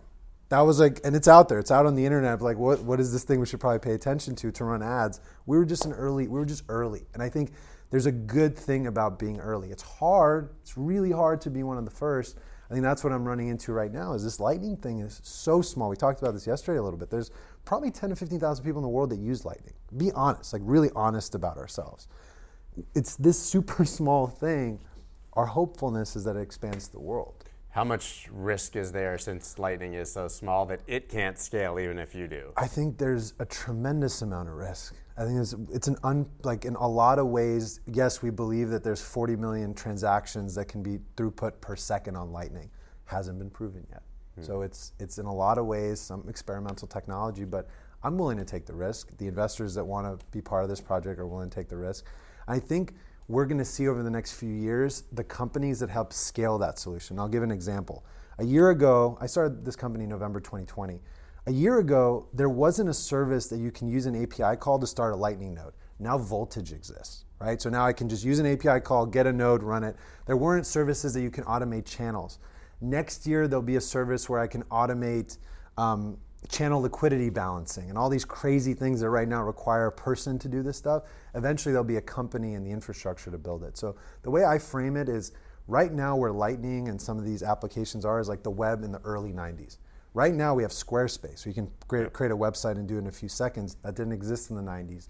That 0.48 0.60
was 0.60 0.78
like, 0.78 1.00
and 1.04 1.16
it's 1.16 1.28
out 1.28 1.48
there. 1.48 1.58
It's 1.58 1.70
out 1.70 1.86
on 1.86 1.94
the 1.94 2.04
internet. 2.04 2.42
Like, 2.42 2.58
what 2.58 2.82
what 2.82 3.00
is 3.00 3.10
this 3.12 3.24
thing 3.24 3.40
we 3.40 3.46
should 3.46 3.60
probably 3.60 3.78
pay 3.78 3.94
attention 3.94 4.34
to 4.36 4.52
to 4.52 4.64
run 4.64 4.82
ads? 4.82 5.20
We 5.46 5.56
were 5.56 5.64
just 5.64 5.86
an 5.86 5.92
early. 5.92 6.28
We 6.28 6.38
were 6.38 6.44
just 6.44 6.64
early, 6.68 7.06
and 7.14 7.22
I 7.22 7.30
think 7.30 7.52
there's 7.90 8.06
a 8.06 8.12
good 8.12 8.56
thing 8.56 8.86
about 8.86 9.18
being 9.18 9.40
early. 9.40 9.70
It's 9.70 9.82
hard. 9.82 10.50
It's 10.60 10.76
really 10.76 11.10
hard 11.10 11.40
to 11.42 11.50
be 11.50 11.62
one 11.62 11.78
of 11.78 11.84
the 11.84 11.90
first. 11.90 12.38
I 12.70 12.74
think 12.74 12.84
that's 12.84 13.04
what 13.04 13.12
I'm 13.12 13.26
running 13.26 13.48
into 13.48 13.72
right 13.72 13.92
now. 13.92 14.14
Is 14.14 14.24
this 14.24 14.40
Lightning 14.40 14.78
thing 14.78 15.00
is 15.00 15.20
so 15.22 15.60
small. 15.60 15.90
We 15.90 15.96
talked 15.96 16.22
about 16.22 16.32
this 16.32 16.46
yesterday 16.46 16.78
a 16.78 16.82
little 16.82 16.98
bit. 16.98 17.10
There's 17.10 17.30
probably 17.66 17.90
10 17.90 18.10
to 18.10 18.16
15,000 18.16 18.64
people 18.64 18.78
in 18.78 18.82
the 18.82 18.88
world 18.88 19.10
that 19.10 19.18
use 19.18 19.44
Lightning. 19.44 19.74
Be 19.96 20.10
honest, 20.12 20.54
like 20.54 20.62
really 20.64 20.88
honest 20.96 21.34
about 21.34 21.58
ourselves. 21.58 22.08
It's 22.94 23.16
this 23.16 23.38
super 23.38 23.84
small 23.98 24.26
thing 24.26 24.80
our 25.34 25.46
hopefulness 25.46 26.16
is 26.16 26.24
that 26.24 26.36
it 26.36 26.42
expands 26.42 26.88
the 26.88 27.00
world. 27.00 27.44
How 27.70 27.84
much 27.84 28.28
risk 28.30 28.76
is 28.76 28.92
there 28.92 29.16
since 29.16 29.58
Lightning 29.58 29.94
is 29.94 30.12
so 30.12 30.28
small 30.28 30.66
that 30.66 30.80
it 30.86 31.08
can't 31.08 31.38
scale 31.38 31.80
even 31.80 31.98
if 31.98 32.14
you 32.14 32.28
do? 32.28 32.52
I 32.56 32.66
think 32.66 32.98
there's 32.98 33.32
a 33.38 33.46
tremendous 33.46 34.20
amount 34.20 34.50
of 34.50 34.56
risk. 34.56 34.94
I 35.16 35.24
think 35.24 35.40
it's, 35.40 35.54
it's 35.72 35.88
an 35.88 35.96
un, 36.04 36.28
like 36.42 36.66
in 36.66 36.74
a 36.74 36.86
lot 36.86 37.18
of 37.18 37.28
ways. 37.28 37.80
Yes, 37.86 38.20
we 38.20 38.28
believe 38.28 38.68
that 38.68 38.84
there's 38.84 39.00
40 39.00 39.36
million 39.36 39.72
transactions 39.72 40.54
that 40.54 40.66
can 40.66 40.82
be 40.82 40.98
throughput 41.16 41.60
per 41.62 41.74
second 41.74 42.14
on 42.14 42.30
Lightning. 42.30 42.70
Hasn't 43.06 43.38
been 43.38 43.50
proven 43.50 43.86
yet. 43.90 44.02
Hmm. 44.34 44.42
So 44.42 44.62
it's 44.62 44.92
it's 44.98 45.18
in 45.18 45.24
a 45.24 45.34
lot 45.34 45.56
of 45.56 45.64
ways 45.64 45.98
some 45.98 46.24
experimental 46.28 46.88
technology, 46.88 47.44
but 47.44 47.68
I'm 48.02 48.18
willing 48.18 48.38
to 48.38 48.44
take 48.44 48.66
the 48.66 48.74
risk. 48.74 49.16
The 49.16 49.28
investors 49.28 49.74
that 49.76 49.84
want 49.84 50.20
to 50.20 50.26
be 50.26 50.42
part 50.42 50.62
of 50.62 50.68
this 50.68 50.80
project 50.80 51.18
are 51.18 51.26
willing 51.26 51.48
to 51.48 51.54
take 51.54 51.68
the 51.68 51.76
risk. 51.76 52.04
I 52.48 52.58
think 52.58 52.94
we're 53.28 53.46
going 53.46 53.58
to 53.58 53.64
see 53.64 53.88
over 53.88 54.02
the 54.02 54.10
next 54.10 54.32
few 54.32 54.52
years 54.52 55.04
the 55.12 55.24
companies 55.24 55.80
that 55.80 55.90
help 55.90 56.12
scale 56.12 56.58
that 56.58 56.78
solution. 56.78 57.18
I'll 57.18 57.28
give 57.28 57.42
an 57.42 57.50
example. 57.50 58.04
A 58.38 58.44
year 58.44 58.70
ago, 58.70 59.16
I 59.20 59.26
started 59.26 59.64
this 59.64 59.76
company 59.76 60.04
in 60.04 60.10
November 60.10 60.40
2020. 60.40 61.00
A 61.46 61.52
year 61.52 61.78
ago, 61.78 62.28
there 62.32 62.48
wasn't 62.48 62.88
a 62.88 62.94
service 62.94 63.48
that 63.48 63.58
you 63.58 63.70
can 63.70 63.88
use 63.88 64.06
an 64.06 64.20
API 64.20 64.56
call 64.56 64.78
to 64.78 64.86
start 64.86 65.12
a 65.12 65.16
Lightning 65.16 65.54
node. 65.54 65.72
Now 65.98 66.18
Voltage 66.18 66.72
exists, 66.72 67.24
right? 67.40 67.60
So 67.60 67.68
now 67.70 67.84
I 67.84 67.92
can 67.92 68.08
just 68.08 68.24
use 68.24 68.38
an 68.38 68.46
API 68.46 68.80
call, 68.80 69.06
get 69.06 69.26
a 69.26 69.32
node, 69.32 69.62
run 69.62 69.84
it. 69.84 69.96
There 70.26 70.36
weren't 70.36 70.66
services 70.66 71.14
that 71.14 71.20
you 71.20 71.30
can 71.30 71.44
automate 71.44 71.84
channels. 71.84 72.38
Next 72.80 73.26
year, 73.26 73.46
there'll 73.46 73.62
be 73.62 73.76
a 73.76 73.80
service 73.80 74.28
where 74.28 74.40
I 74.40 74.46
can 74.46 74.64
automate 74.64 75.38
um, 75.76 76.18
channel 76.48 76.82
liquidity 76.82 77.30
balancing 77.30 77.88
and 77.88 77.96
all 77.96 78.08
these 78.08 78.24
crazy 78.24 78.74
things 78.74 79.00
that 79.00 79.10
right 79.10 79.28
now 79.28 79.42
require 79.42 79.86
a 79.86 79.92
person 79.92 80.38
to 80.38 80.48
do 80.48 80.62
this 80.62 80.76
stuff. 80.76 81.04
Eventually, 81.34 81.72
there'll 81.72 81.84
be 81.84 81.96
a 81.96 82.02
company 82.02 82.54
and 82.54 82.66
the 82.66 82.70
infrastructure 82.70 83.30
to 83.30 83.38
build 83.38 83.62
it. 83.64 83.76
So 83.76 83.96
the 84.22 84.30
way 84.30 84.44
I 84.44 84.58
frame 84.58 84.96
it 84.96 85.08
is 85.08 85.32
right 85.68 85.92
now 85.92 86.16
where 86.16 86.32
Lightning 86.32 86.88
and 86.88 87.00
some 87.00 87.18
of 87.18 87.24
these 87.24 87.42
applications 87.42 88.04
are 88.04 88.20
is 88.20 88.28
like 88.28 88.42
the 88.42 88.50
web 88.50 88.82
in 88.82 88.92
the 88.92 89.00
early 89.00 89.32
90s. 89.32 89.78
Right 90.14 90.34
now 90.34 90.54
we 90.54 90.62
have 90.62 90.72
Squarespace, 90.72 91.38
so 91.38 91.48
you 91.48 91.54
can 91.54 91.70
create, 91.88 92.12
create 92.12 92.32
a 92.32 92.36
website 92.36 92.72
and 92.72 92.86
do 92.86 92.96
it 92.96 92.98
in 92.98 93.06
a 93.06 93.12
few 93.12 93.30
seconds. 93.30 93.76
That 93.82 93.94
didn't 93.96 94.12
exist 94.12 94.50
in 94.50 94.56
the 94.56 94.62
90s. 94.62 95.08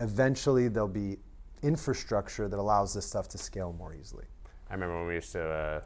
Eventually, 0.00 0.66
there'll 0.66 0.88
be 0.88 1.18
infrastructure 1.62 2.48
that 2.48 2.58
allows 2.58 2.92
this 2.92 3.06
stuff 3.06 3.28
to 3.28 3.38
scale 3.38 3.72
more 3.72 3.94
easily. 3.94 4.24
I 4.68 4.74
remember 4.74 4.98
when 4.98 5.06
we 5.06 5.14
used 5.14 5.30
to 5.32 5.48
uh, 5.48 5.80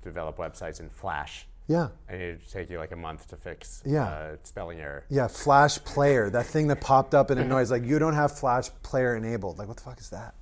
develop 0.00 0.36
websites 0.36 0.78
in 0.78 0.88
Flash 0.88 1.47
yeah. 1.68 1.88
And 2.08 2.20
it'd 2.20 2.50
take 2.50 2.70
you 2.70 2.78
like 2.78 2.92
a 2.92 2.96
month 2.96 3.28
to 3.28 3.36
fix 3.36 3.82
yeah. 3.84 4.04
Uh, 4.04 4.36
spelling 4.42 4.80
error. 4.80 5.04
Yeah, 5.10 5.28
Flash 5.28 5.78
Player, 5.84 6.30
that 6.30 6.46
thing 6.46 6.66
that 6.68 6.80
popped 6.80 7.14
up 7.14 7.30
in 7.30 7.36
a 7.36 7.44
noise, 7.44 7.70
like 7.70 7.84
you 7.84 7.98
don't 7.98 8.14
have 8.14 8.36
Flash 8.36 8.70
Player 8.82 9.16
enabled. 9.16 9.58
Like, 9.58 9.68
what 9.68 9.76
the 9.76 9.82
fuck 9.82 10.00
is 10.00 10.08
that? 10.08 10.34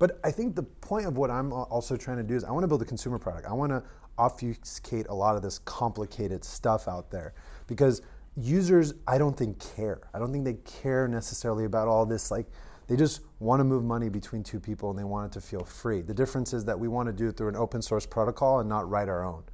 But 0.00 0.18
I 0.24 0.32
think 0.32 0.56
the 0.56 0.64
point 0.64 1.06
of 1.06 1.16
what 1.16 1.30
I'm 1.30 1.52
also 1.52 1.96
trying 1.96 2.16
to 2.16 2.24
do 2.24 2.34
is 2.34 2.42
I 2.42 2.50
want 2.50 2.64
to 2.64 2.68
build 2.68 2.82
a 2.82 2.84
consumer 2.84 3.20
product. 3.20 3.46
I 3.46 3.52
want 3.52 3.70
to 3.70 3.84
obfuscate 4.18 5.06
a 5.08 5.14
lot 5.14 5.36
of 5.36 5.42
this 5.42 5.60
complicated 5.60 6.44
stuff 6.44 6.88
out 6.88 7.12
there 7.12 7.34
because 7.68 8.02
users, 8.36 8.94
I 9.06 9.18
don't 9.18 9.36
think 9.36 9.60
care. 9.76 10.00
I 10.12 10.18
don't 10.18 10.32
think 10.32 10.44
they 10.44 10.54
care 10.64 11.06
necessarily 11.06 11.64
about 11.64 11.86
all 11.86 12.04
this. 12.04 12.32
Like, 12.32 12.46
they 12.88 12.96
just 12.96 13.20
want 13.38 13.60
to 13.60 13.64
move 13.64 13.84
money 13.84 14.08
between 14.08 14.42
two 14.42 14.58
people 14.58 14.90
and 14.90 14.98
they 14.98 15.04
want 15.04 15.30
it 15.30 15.32
to 15.38 15.40
feel 15.40 15.64
free. 15.64 16.02
The 16.02 16.12
difference 16.12 16.52
is 16.52 16.64
that 16.64 16.78
we 16.78 16.88
want 16.88 17.06
to 17.06 17.12
do 17.12 17.28
it 17.28 17.36
through 17.36 17.50
an 17.50 17.56
open 17.56 17.80
source 17.80 18.04
protocol 18.04 18.58
and 18.58 18.68
not 18.68 18.90
write 18.90 19.08
our 19.08 19.24
own 19.24 19.44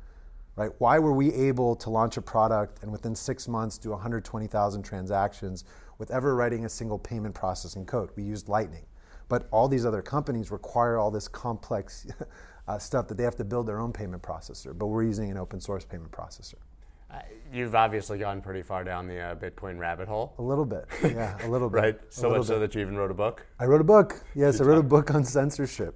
right? 0.59 0.73
Why 0.79 0.99
were 0.99 1.13
we 1.13 1.33
able 1.33 1.77
to 1.77 1.89
launch 1.89 2.17
a 2.17 2.23
product 2.23 2.83
and 2.83 2.91
within 2.91 3.15
six 3.15 3.47
months 3.47 3.79
do 3.79 3.91
120,000 3.91 4.83
transactions 4.83 5.65
with 5.99 6.11
ever 6.11 6.35
writing 6.35 6.65
a 6.65 6.69
single 6.69 6.99
payment 6.99 7.35
processing 7.35 7.87
code? 7.87 8.11
We 8.17 8.25
used 8.25 8.49
Lightning. 8.49 8.85
But 9.29 9.47
all 9.53 9.69
these 9.69 9.87
other 9.87 10.03
companies 10.03 10.51
require 10.51 10.99
all 10.99 11.13
this 11.13 11.29
complex 11.29 12.09
uh, 12.69 12.79
stuff 12.79 13.07
that 13.07 13.17
they 13.17 13.23
have 13.23 13.37
to 13.37 13.45
build 13.45 13.69
their 13.69 13.79
own 13.79 13.93
payment 13.93 14.23
processor, 14.23 14.77
but 14.77 14.87
we're 14.87 15.05
using 15.05 15.31
an 15.31 15.39
open 15.39 15.61
source 15.61 15.85
payment 15.85 16.11
processor. 16.11 16.57
Uh, 17.11 17.21
you've 17.53 17.75
obviously 17.75 18.19
gone 18.19 18.41
pretty 18.41 18.63
far 18.63 18.85
down 18.85 19.07
the 19.07 19.19
uh, 19.19 19.35
Bitcoin 19.37 19.79
rabbit 19.79 20.09
hole. 20.09 20.35
A 20.39 20.43
little 20.43 20.65
bit, 20.65 20.87
yeah, 21.03 21.37
a 21.47 21.49
little 21.49 21.71
bit. 21.71 21.81
right, 21.81 22.01
so 22.11 22.31
much 22.31 22.47
so 22.47 22.59
that 22.59 22.75
you 22.75 22.81
even 22.81 22.97
wrote 22.97 23.11
a 23.11 23.15
book? 23.15 23.47
I 23.61 23.65
wrote 23.65 23.81
a 23.81 23.85
book, 23.85 24.23
yes, 24.35 24.61
I 24.61 24.65
wrote 24.65 24.79
a 24.79 24.83
book 24.83 25.15
on 25.15 25.25
censorship. 25.25 25.95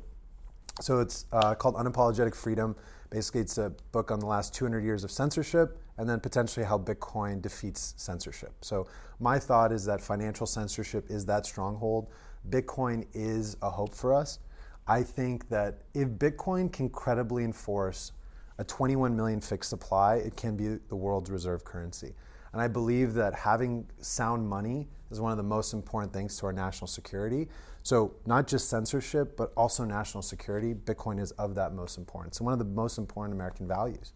So 0.80 1.00
it's 1.00 1.26
uh, 1.32 1.54
called 1.54 1.74
Unapologetic 1.74 2.34
Freedom 2.34 2.76
Basically, 3.12 3.42
it's 3.42 3.58
a 3.58 3.70
book 3.92 4.10
on 4.10 4.20
the 4.20 4.26
last 4.26 4.54
200 4.54 4.82
years 4.82 5.04
of 5.04 5.10
censorship 5.10 5.78
and 5.98 6.08
then 6.08 6.18
potentially 6.18 6.64
how 6.64 6.78
Bitcoin 6.78 7.42
defeats 7.42 7.92
censorship. 7.98 8.52
So, 8.62 8.86
my 9.20 9.38
thought 9.38 9.70
is 9.70 9.84
that 9.84 10.00
financial 10.00 10.46
censorship 10.46 11.04
is 11.10 11.26
that 11.26 11.44
stronghold. 11.44 12.08
Bitcoin 12.48 13.06
is 13.12 13.58
a 13.60 13.68
hope 13.68 13.94
for 13.94 14.14
us. 14.14 14.38
I 14.86 15.02
think 15.02 15.50
that 15.50 15.82
if 15.92 16.08
Bitcoin 16.08 16.72
can 16.72 16.88
credibly 16.88 17.44
enforce 17.44 18.12
a 18.56 18.64
21 18.64 19.14
million 19.14 19.42
fixed 19.42 19.68
supply, 19.68 20.16
it 20.16 20.34
can 20.34 20.56
be 20.56 20.78
the 20.88 20.96
world's 20.96 21.30
reserve 21.30 21.66
currency. 21.66 22.14
And 22.54 22.62
I 22.62 22.68
believe 22.68 23.12
that 23.14 23.34
having 23.34 23.86
sound 24.00 24.48
money 24.48 24.88
is 25.10 25.20
one 25.20 25.32
of 25.32 25.36
the 25.36 25.44
most 25.44 25.74
important 25.74 26.14
things 26.14 26.38
to 26.38 26.46
our 26.46 26.52
national 26.52 26.86
security. 26.86 27.48
So 27.82 28.14
not 28.26 28.46
just 28.46 28.68
censorship, 28.68 29.36
but 29.36 29.52
also 29.56 29.84
national 29.84 30.22
security. 30.22 30.74
Bitcoin 30.74 31.20
is 31.20 31.32
of 31.32 31.54
that 31.56 31.74
most 31.74 31.98
importance. 31.98 32.38
So 32.38 32.44
one 32.44 32.52
of 32.52 32.58
the 32.58 32.64
most 32.64 32.98
important 32.98 33.34
American 33.34 33.66
values. 33.66 34.12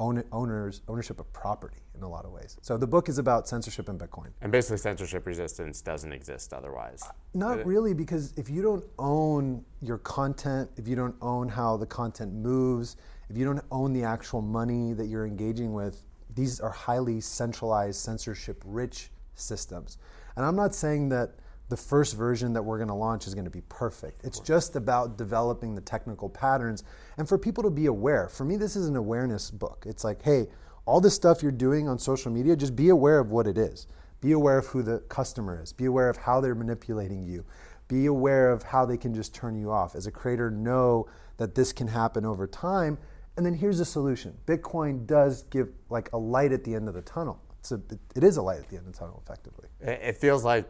own, 0.00 0.24
owners 0.32 0.80
ownership 0.88 1.20
of 1.20 1.32
property 1.32 1.76
in 1.94 2.02
a 2.02 2.08
lot 2.08 2.24
of 2.24 2.32
ways. 2.32 2.56
So 2.62 2.76
the 2.76 2.86
book 2.86 3.08
is 3.08 3.18
about 3.18 3.46
censorship 3.46 3.88
in 3.88 3.98
Bitcoin. 3.98 4.28
And 4.40 4.50
basically, 4.50 4.78
censorship 4.78 5.26
resistance 5.26 5.82
doesn't 5.82 6.12
exist 6.12 6.52
otherwise. 6.52 7.04
Not 7.34 7.64
really, 7.66 7.94
because 7.94 8.32
if 8.36 8.48
you 8.48 8.62
don't 8.62 8.84
own 8.98 9.64
your 9.82 9.98
content, 9.98 10.70
if 10.76 10.88
you 10.88 10.96
don't 10.96 11.14
own 11.20 11.48
how 11.48 11.76
the 11.76 11.86
content 11.86 12.32
moves, 12.32 12.96
if 13.28 13.36
you 13.36 13.44
don't 13.44 13.62
own 13.70 13.92
the 13.92 14.02
actual 14.02 14.40
money 14.40 14.94
that 14.94 15.06
you're 15.06 15.26
engaging 15.26 15.74
with, 15.74 16.04
these 16.34 16.60
are 16.60 16.70
highly 16.70 17.20
centralized, 17.20 18.00
censorship 18.00 18.62
rich 18.64 19.10
systems. 19.34 19.98
And 20.36 20.44
I'm 20.46 20.56
not 20.56 20.74
saying 20.74 21.10
that 21.10 21.34
the 21.70 21.76
first 21.76 22.16
version 22.16 22.52
that 22.52 22.62
we're 22.62 22.78
going 22.78 22.88
to 22.88 22.94
launch 22.94 23.28
is 23.28 23.34
going 23.34 23.44
to 23.44 23.50
be 23.50 23.62
perfect. 23.68 24.24
It's 24.24 24.40
just 24.40 24.74
about 24.74 25.16
developing 25.16 25.76
the 25.76 25.80
technical 25.80 26.28
patterns 26.28 26.82
and 27.16 27.28
for 27.28 27.38
people 27.38 27.62
to 27.62 27.70
be 27.70 27.86
aware. 27.86 28.28
For 28.28 28.44
me, 28.44 28.56
this 28.56 28.74
is 28.74 28.88
an 28.88 28.96
awareness 28.96 29.52
book. 29.52 29.84
It's 29.86 30.02
like, 30.02 30.20
hey, 30.20 30.48
all 30.84 31.00
this 31.00 31.14
stuff 31.14 31.44
you're 31.44 31.52
doing 31.52 31.88
on 31.88 31.98
social 31.98 32.32
media, 32.32 32.56
just 32.56 32.74
be 32.74 32.88
aware 32.88 33.20
of 33.20 33.30
what 33.30 33.46
it 33.46 33.56
is. 33.56 33.86
Be 34.20 34.32
aware 34.32 34.58
of 34.58 34.66
who 34.66 34.82
the 34.82 34.98
customer 35.08 35.62
is. 35.62 35.72
Be 35.72 35.84
aware 35.84 36.10
of 36.10 36.16
how 36.16 36.40
they're 36.40 36.56
manipulating 36.56 37.22
you. 37.22 37.44
Be 37.86 38.06
aware 38.06 38.50
of 38.50 38.64
how 38.64 38.84
they 38.84 38.96
can 38.96 39.14
just 39.14 39.32
turn 39.32 39.56
you 39.56 39.70
off. 39.70 39.94
As 39.94 40.08
a 40.08 40.10
creator, 40.10 40.50
know 40.50 41.06
that 41.36 41.54
this 41.54 41.72
can 41.72 41.86
happen 41.86 42.26
over 42.26 42.48
time. 42.48 42.98
And 43.36 43.46
then 43.46 43.54
here's 43.54 43.78
a 43.78 43.84
solution 43.84 44.36
Bitcoin 44.44 45.06
does 45.06 45.44
give 45.44 45.68
like 45.88 46.12
a 46.12 46.18
light 46.18 46.52
at 46.52 46.64
the 46.64 46.74
end 46.74 46.88
of 46.88 46.94
the 46.94 47.02
tunnel. 47.02 47.40
It's 47.60 47.70
a, 47.70 47.80
it 48.16 48.24
is 48.24 48.38
a 48.38 48.42
light 48.42 48.58
at 48.58 48.68
the 48.68 48.76
end 48.76 48.86
of 48.86 48.92
the 48.92 48.98
tunnel, 48.98 49.22
effectively. 49.24 49.68
It 49.80 50.16
feels 50.16 50.44
like 50.44 50.68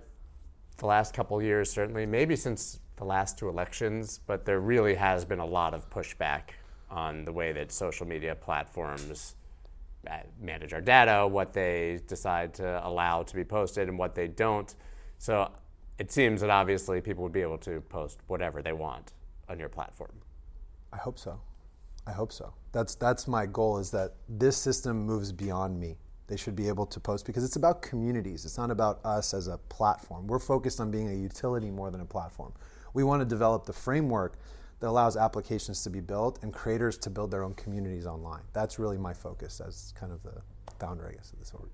the 0.81 0.87
last 0.87 1.15
couple 1.15 1.41
years, 1.43 1.71
certainly, 1.71 2.07
maybe 2.07 2.35
since 2.35 2.81
the 2.97 3.05
last 3.05 3.39
two 3.39 3.49
elections, 3.49 4.21
but 4.27 4.45
there 4.45 4.61
really 4.61 4.95
has 4.95 5.25
been 5.25 5.39
a 5.39 5.47
lot 5.47 5.75
of 5.75 5.89
pushback 5.89 6.51
on 6.91 7.25
the 7.25 7.33
way 7.33 7.53
that 7.53 7.71
social 7.71 8.07
media 8.07 8.35
platforms 8.35 9.37
uh, 10.11 10.19
manage 10.41 10.73
our 10.73 10.81
data, 10.81 11.27
what 11.27 11.53
they 11.53 12.01
decide 12.09 12.53
to 12.55 12.87
allow 12.87 13.23
to 13.23 13.35
be 13.37 13.45
posted, 13.45 13.89
and 13.89 13.99
what 13.99 14.15
they 14.15 14.27
don't. 14.27 14.75
So 15.19 15.51
it 15.99 16.11
seems 16.11 16.41
that 16.41 16.51
obviously 16.51 17.01
people 17.01 17.23
would 17.23 17.33
be 17.33 17.43
able 17.43 17.59
to 17.59 17.81
post 17.83 18.21
whatever 18.27 18.63
they 18.63 18.73
want 18.73 19.13
on 19.49 19.59
your 19.59 19.69
platform. 19.69 20.13
I 20.93 20.97
hope 20.97 21.19
so. 21.19 21.41
I 22.07 22.13
hope 22.13 22.33
so. 22.33 22.55
That's 22.73 22.95
that's 22.95 23.29
my 23.29 23.47
goal 23.47 23.79
is 23.79 23.91
that 23.91 24.15
this 24.29 24.57
system 24.57 25.05
moves 25.05 25.33
beyond 25.33 25.79
me. 25.79 25.99
They 26.31 26.37
should 26.37 26.55
be 26.55 26.69
able 26.69 26.87
to 26.87 27.01
post 27.01 27.27
because 27.27 27.43
it's 27.43 27.57
about 27.57 27.83
communities. 27.83 28.45
It's 28.45 28.57
not 28.57 28.71
about 28.71 29.05
us 29.05 29.35
as 29.35 29.49
a 29.49 29.59
platform. 29.59 30.29
We're 30.29 30.39
focused 30.39 30.81
on 30.81 30.89
being 30.89 31.11
a 31.11 31.15
utility 31.15 31.73
more 31.73 31.91
than 31.91 32.03
a 32.03 32.05
platform. 32.05 32.53
We 32.95 33.03
want 33.03 33.21
to 33.21 33.25
develop 33.25 33.67
the 33.67 33.73
framework 33.73 34.39
that 34.79 34.87
allows 34.87 35.17
applications 35.17 35.83
to 35.83 35.91
be 35.91 35.99
built 35.99 36.39
and 36.43 36.55
creators 36.55 36.97
to 36.99 37.11
build 37.11 37.33
their 37.33 37.43
own 37.43 37.55
communities 37.55 38.07
online. 38.07 38.43
That's 38.53 38.79
really 38.79 38.97
my 38.97 39.13
focus 39.13 39.61
as 39.61 39.93
kind 39.99 40.13
of 40.13 40.23
the 40.23 40.41
founder, 40.79 41.09
I 41.09 41.17
guess, 41.17 41.33
of 41.33 41.41
this 41.41 41.53
org. 41.53 41.69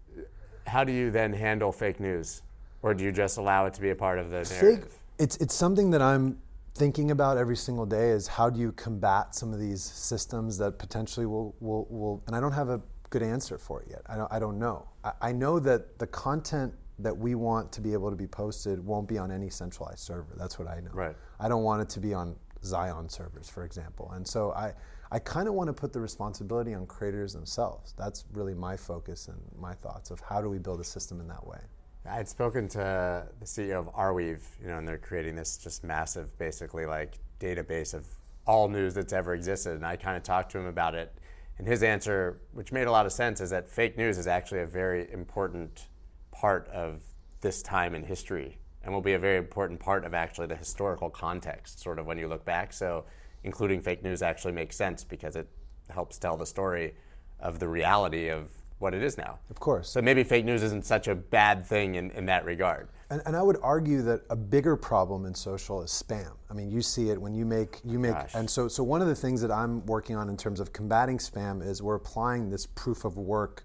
How 0.67 0.85
do 0.85 0.93
you 0.93 1.11
then 1.11 1.35
handle 1.35 1.71
fake 1.71 2.01
news? 2.01 2.41
Or 2.81 2.95
do 2.95 3.05
you 3.05 3.13
just 3.13 3.37
allow 3.37 3.67
it 3.67 3.75
to 3.75 3.83
be 3.83 3.91
a 3.91 3.95
part 3.95 4.19
of 4.19 4.31
the 4.31 4.43
Fake, 4.45 4.85
it's, 5.19 5.37
it's 5.37 5.55
something 5.55 5.91
that 5.91 6.01
I'm 6.01 6.39
thinking 6.75 7.11
about 7.11 7.37
every 7.37 7.57
single 7.57 7.87
day 7.87 8.11
is 8.11 8.27
how 8.27 8.49
do 8.49 8.61
you 8.61 8.73
combat 8.73 9.35
some 9.35 9.53
of 9.53 9.59
these 9.59 9.83
systems 9.83 10.59
that 10.59 10.79
potentially 10.79 11.27
will, 11.27 11.55
will, 11.61 11.87
will 11.91 12.23
and 12.27 12.35
I 12.35 12.41
don't 12.41 12.53
have 12.53 12.69
a 12.69 12.81
good 13.11 13.23
answer 13.23 13.59
for 13.59 13.83
it 13.83 13.89
yet. 13.91 14.03
I 14.07 14.17
don't, 14.17 14.33
I 14.33 14.39
don't 14.39 14.59
know. 14.59 14.89
I, 15.05 15.13
I 15.21 15.33
know 15.33 15.59
that 15.61 15.99
the 15.99 16.07
content 16.07 16.73
that 16.99 17.17
we 17.17 17.35
want 17.35 17.73
to 17.73 17.81
be 17.81 17.93
able 17.93 18.11
to 18.11 18.17
be 18.17 18.27
posted 18.27 18.85
won't 18.85 19.07
be 19.07 19.19
on 19.19 19.31
any 19.31 19.51
centralized 19.51 20.01
server. 20.01 20.35
That's 20.37 20.59
what 20.59 20.69
I 20.69 20.81
know. 20.81 20.91
Right. 20.93 21.17
I 21.39 21.49
don't 21.49 21.63
want 21.63 21.83
it 21.83 21.89
to 21.91 22.01
be 22.01 22.15
on 22.15 22.37
Zion 22.65 23.09
servers, 23.09 23.49
for 23.49 23.65
example. 23.65 24.11
And 24.15 24.27
so 24.27 24.53
I, 24.53 24.73
I 25.13 25.19
kind 25.19 25.47
of 25.47 25.55
want 25.55 25.69
to 25.69 25.73
put 25.73 25.93
the 25.93 26.01
responsibility 26.01 26.75
on 26.75 26.87
creators 26.87 27.33
themselves. 27.33 27.95
That's 27.97 28.25
really 28.33 28.55
my 28.55 28.77
focus 28.77 29.29
and 29.29 29.39
my 29.59 29.75
thoughts 29.75 30.11
of 30.11 30.21
how 30.21 30.41
do 30.41 30.49
we 30.49 30.59
build 30.59 30.81
a 30.81 30.85
system 30.85 31.21
in 31.21 31.29
that 31.29 31.47
way. 31.47 31.61
I 32.09 32.15
had 32.15 32.29
spoken 32.29 32.69
to 32.69 33.27
the 33.39 33.45
CEO 33.45 33.81
of 33.81 33.93
Arweave, 33.93 34.43
you 34.61 34.69
know, 34.69 34.79
and 34.79 34.87
they're 34.87 34.99
creating 34.99 35.35
this 35.35 35.59
just 35.59 35.85
massive, 35.85 36.37
basically 36.39 36.87
like 36.87 37.19
database 37.41 37.95
of 37.95 38.07
all 38.47 38.69
news 38.69 38.95
that's 38.95 39.13
ever 39.13 39.35
existed. 39.35 39.75
And 39.75 39.85
I 39.85 39.97
kind 39.97 40.17
of 40.17 40.23
talked 40.23 40.53
to 40.53 40.59
him 40.59 40.67
about 40.67 40.95
it. 40.95 41.13
And 41.59 41.67
his 41.67 41.83
answer, 41.83 42.41
which 42.53 42.73
made 42.73 42.87
a 42.87 42.91
lot 42.91 43.07
of 43.07 43.13
sense, 43.13 43.41
is 43.41 43.51
that 43.51 43.69
fake 43.69 43.97
news 43.97 44.19
is 44.19 44.27
actually 44.27 44.61
a 44.61 44.67
very 44.67 45.11
important 45.13 45.89
part 46.31 46.69
of 46.69 47.03
this 47.41 47.63
time 47.63 47.95
in 47.95 48.03
history 48.03 48.59
and 48.83 48.93
will 48.93 49.01
be 49.01 49.15
a 49.15 49.19
very 49.19 49.39
important 49.39 49.81
part 49.81 50.05
of 50.05 50.15
actually 50.15 50.47
the 50.47 50.57
historical 50.57 51.11
context, 51.11 51.81
sort 51.81 51.99
of 51.99 52.07
when 52.07 52.19
you 52.19 52.29
look 52.29 52.45
back. 52.45 52.73
So, 52.73 53.05
including 53.43 53.81
fake 53.81 54.03
news 54.03 54.23
actually 54.23 54.53
makes 54.53 54.77
sense 54.77 55.03
because 55.03 55.37
it 55.37 55.49
helps 55.89 56.19
tell 56.19 56.37
the 56.37 56.47
story 56.47 56.95
of 57.41 57.59
the 57.59 57.69
reality 57.69 58.29
of 58.29 58.51
what 58.79 58.95
it 58.95 59.03
is 59.03 59.17
now. 59.17 59.39
Of 59.51 59.59
course. 59.59 59.89
So 59.89 60.03
maybe 60.03 60.23
fake 60.25 60.45
news 60.45 60.63
isn't 60.63 60.85
such 60.85 61.09
a 61.09 61.15
bad 61.15 61.67
thing 61.67 61.95
in, 61.95 62.11
in 62.11 62.27
that 62.27 62.45
regard. 62.45 62.89
And, 63.09 63.23
and 63.25 63.37
I 63.37 63.43
would 63.43 63.59
argue 63.63 64.03
that 64.03 64.23
a 64.31 64.37
bigger 64.37 64.77
problem 64.77 65.27
in 65.27 65.35
social 65.35 65.81
is 65.83 65.91
spam. 65.91 66.33
I 66.51 66.55
mean, 66.55 66.71
you 66.71 66.83
see 66.83 67.11
it 67.11 67.21
when 67.21 67.35
you 67.35 67.45
make 67.45 67.81
you 67.85 67.99
make, 67.99 68.15
Gosh. 68.15 68.35
and 68.35 68.51
so 68.51 68.67
so 68.69 68.83
one 68.83 69.01
of 69.01 69.09
the 69.09 69.15
things 69.15 69.41
that 69.43 69.51
I'm 69.51 69.85
working 69.87 70.17
on 70.17 70.29
in 70.29 70.37
terms 70.37 70.59
of 70.59 70.73
combating 70.73 71.19
spam 71.19 71.65
is 71.65 71.83
we're 71.83 71.95
applying 71.95 72.51
this 72.51 72.67
proof 72.67 73.05
of 73.05 73.17
work 73.17 73.65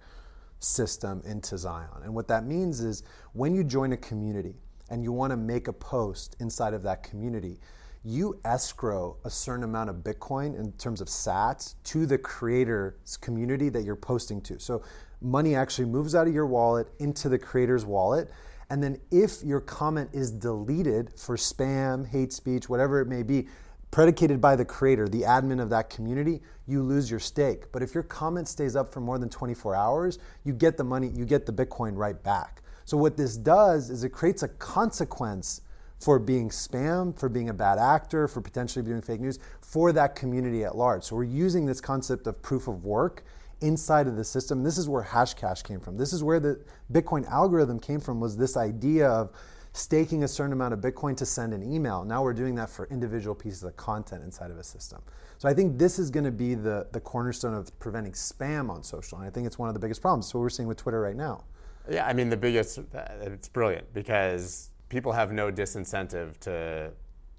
system 0.59 1.21
into 1.25 1.57
Zion. 1.57 2.03
And 2.03 2.13
what 2.13 2.27
that 2.27 2.45
means 2.45 2.81
is 2.81 3.03
when 3.33 3.55
you 3.55 3.63
join 3.63 3.93
a 3.93 3.97
community 3.97 4.55
and 4.89 5.03
you 5.03 5.11
want 5.11 5.31
to 5.31 5.37
make 5.37 5.67
a 5.67 5.73
post 5.73 6.35
inside 6.39 6.73
of 6.73 6.83
that 6.83 7.01
community, 7.01 7.59
you 8.03 8.39
escrow 8.45 9.17
a 9.25 9.29
certain 9.29 9.63
amount 9.63 9.89
of 9.89 9.97
Bitcoin 9.97 10.59
in 10.59 10.71
terms 10.73 11.01
of 11.01 11.07
sats 11.07 11.75
to 11.83 12.05
the 12.05 12.17
creator's 12.17 13.17
community 13.17 13.69
that 13.69 13.83
you're 13.83 13.95
posting 13.95 14.41
to. 14.41 14.59
So 14.59 14.83
money 15.21 15.55
actually 15.55 15.85
moves 15.85 16.15
out 16.15 16.27
of 16.27 16.33
your 16.33 16.47
wallet 16.47 16.87
into 16.99 17.29
the 17.29 17.37
creator's 17.37 17.85
wallet. 17.85 18.31
And 18.71 18.81
then 18.81 19.01
if 19.11 19.43
your 19.43 19.59
comment 19.59 20.11
is 20.13 20.31
deleted 20.31 21.11
for 21.19 21.35
spam, 21.35 22.07
hate 22.07 22.31
speech, 22.31 22.69
whatever 22.69 23.01
it 23.01 23.07
may 23.09 23.21
be, 23.21 23.49
predicated 23.91 24.39
by 24.39 24.55
the 24.55 24.63
creator, 24.63 25.09
the 25.09 25.23
admin 25.23 25.61
of 25.61 25.69
that 25.71 25.89
community, 25.89 26.41
you 26.67 26.81
lose 26.81 27.11
your 27.11 27.19
stake. 27.19 27.69
But 27.73 27.83
if 27.83 27.93
your 27.93 28.03
comment 28.03 28.47
stays 28.47 28.77
up 28.77 28.93
for 28.93 29.01
more 29.01 29.19
than 29.19 29.27
24 29.27 29.75
hours, 29.75 30.19
you 30.45 30.53
get 30.53 30.77
the 30.77 30.85
money, 30.85 31.09
you 31.13 31.25
get 31.25 31.45
the 31.45 31.51
Bitcoin 31.51 31.97
right 31.97 32.23
back. 32.23 32.61
So 32.85 32.95
what 32.95 33.17
this 33.17 33.35
does 33.35 33.89
is 33.89 34.05
it 34.05 34.13
creates 34.13 34.41
a 34.41 34.47
consequence 34.47 35.63
for 35.99 36.17
being 36.17 36.47
spam, 36.47 37.13
for 37.13 37.27
being 37.27 37.49
a 37.49 37.53
bad 37.53 37.77
actor, 37.77 38.29
for 38.29 38.39
potentially 38.39 38.85
doing 38.85 39.01
fake 39.01 39.19
news 39.19 39.37
for 39.59 39.91
that 39.91 40.15
community 40.15 40.63
at 40.63 40.77
large. 40.77 41.03
So 41.03 41.17
we're 41.17 41.25
using 41.25 41.65
this 41.65 41.81
concept 41.81 42.25
of 42.25 42.41
proof 42.41 42.69
of 42.69 42.85
work 42.85 43.25
inside 43.61 44.07
of 44.07 44.15
the 44.15 44.23
system. 44.23 44.63
This 44.63 44.77
is 44.77 44.89
where 44.89 45.03
Hashcash 45.03 45.63
came 45.63 45.79
from. 45.79 45.97
This 45.97 46.13
is 46.13 46.23
where 46.23 46.39
the 46.39 46.59
Bitcoin 46.91 47.27
algorithm 47.29 47.79
came 47.79 47.99
from 47.99 48.19
was 48.19 48.37
this 48.37 48.57
idea 48.57 49.07
of 49.07 49.31
staking 49.73 50.23
a 50.23 50.27
certain 50.27 50.51
amount 50.51 50.73
of 50.73 50.81
Bitcoin 50.81 51.15
to 51.17 51.25
send 51.25 51.53
an 51.53 51.63
email. 51.63 52.03
Now 52.03 52.23
we're 52.23 52.33
doing 52.33 52.55
that 52.55 52.69
for 52.69 52.87
individual 52.87 53.33
pieces 53.33 53.63
of 53.63 53.75
content 53.77 54.23
inside 54.23 54.51
of 54.51 54.57
a 54.57 54.63
system. 54.63 55.01
So 55.37 55.47
I 55.47 55.53
think 55.53 55.77
this 55.77 55.97
is 55.97 56.09
going 56.11 56.25
to 56.25 56.31
be 56.31 56.55
the, 56.55 56.87
the 56.91 56.99
cornerstone 56.99 57.53
of 57.53 57.77
preventing 57.79 58.11
spam 58.13 58.69
on 58.69 58.83
social. 58.83 59.17
And 59.17 59.25
I 59.25 59.29
think 59.29 59.47
it's 59.47 59.57
one 59.57 59.69
of 59.69 59.73
the 59.73 59.79
biggest 59.79 60.01
problems. 60.01 60.27
So 60.27 60.39
we're 60.39 60.49
seeing 60.49 60.67
with 60.67 60.77
Twitter 60.77 60.99
right 60.99 61.15
now. 61.15 61.45
Yeah, 61.89 62.05
I 62.05 62.13
mean, 62.13 62.29
the 62.29 62.37
biggest, 62.37 62.79
it's 63.21 63.49
brilliant 63.49 63.91
because 63.93 64.69
people 64.89 65.13
have 65.13 65.31
no 65.31 65.51
disincentive 65.51 66.37
to 66.41 66.91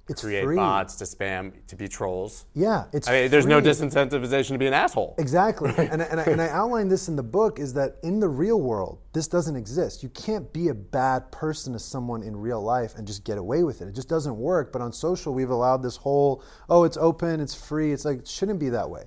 It's 0.08 0.20
create 0.22 0.44
free. 0.44 0.56
bots, 0.56 0.96
to 0.96 1.04
spam, 1.04 1.52
to 1.68 1.76
be 1.76 1.86
trolls. 1.86 2.46
Yeah, 2.54 2.86
it's 2.92 3.08
I 3.08 3.12
mean, 3.12 3.30
there's 3.30 3.46
no 3.46 3.60
disincentivization 3.60 4.48
to 4.48 4.58
be 4.58 4.66
an 4.66 4.72
asshole. 4.74 5.14
Exactly. 5.18 5.70
and, 5.76 6.02
I- 6.02 6.06
and, 6.06 6.20
I, 6.20 6.24
and 6.24 6.42
I 6.42 6.48
outline 6.48 6.88
this 6.88 7.08
in 7.08 7.14
the 7.16 7.22
book 7.22 7.58
is 7.60 7.72
that 7.74 7.96
in 8.02 8.18
the 8.18 8.28
real 8.28 8.60
world, 8.60 8.98
this 9.12 9.28
doesn't 9.28 9.54
exist. 9.54 10.02
You 10.02 10.08
can't 10.10 10.52
be 10.52 10.68
a 10.68 10.74
bad 10.74 11.30
person 11.30 11.72
to 11.74 11.78
someone 11.78 12.22
in 12.22 12.36
real 12.36 12.60
life 12.60 12.94
and 12.96 13.06
just 13.06 13.24
get 13.24 13.38
away 13.38 13.62
with 13.62 13.80
it. 13.80 13.88
It 13.88 13.94
just 13.94 14.08
doesn't 14.08 14.36
work. 14.36 14.72
But 14.72 14.82
on 14.82 14.92
social, 14.92 15.32
we've 15.32 15.50
allowed 15.50 15.82
this 15.82 15.96
whole, 15.96 16.42
oh, 16.68 16.82
it's 16.84 16.96
open, 16.96 17.40
it's 17.40 17.54
free. 17.54 17.92
It's 17.92 18.04
like, 18.04 18.18
it 18.20 18.28
shouldn't 18.28 18.58
be 18.58 18.70
that 18.70 18.90
way. 18.90 19.04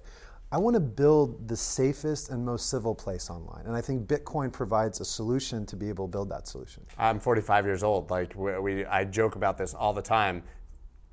I 0.51 0.57
want 0.57 0.75
to 0.75 0.79
build 0.79 1.49
the 1.49 1.57
safest 1.57 2.29
and 2.29 2.45
most 2.45 2.69
civil 2.69 2.95
place 2.95 3.29
online. 3.29 3.65
And 3.65 3.75
I 3.75 3.81
think 3.81 4.07
Bitcoin 4.07 4.53
provides 4.53 5.01
a 5.01 5.05
solution 5.05 5.65
to 5.65 5.75
be 5.75 5.89
able 5.89 6.05
to 6.07 6.11
build 6.11 6.29
that 6.29 6.47
solution. 6.47 6.85
I'm 6.97 7.19
45 7.19 7.65
years 7.65 7.83
old. 7.83 8.09
Like 8.09 8.33
we, 8.35 8.57
we, 8.59 8.85
I 8.85 9.03
joke 9.03 9.35
about 9.35 9.57
this 9.57 9.73
all 9.73 9.91
the 9.91 10.03
time 10.03 10.43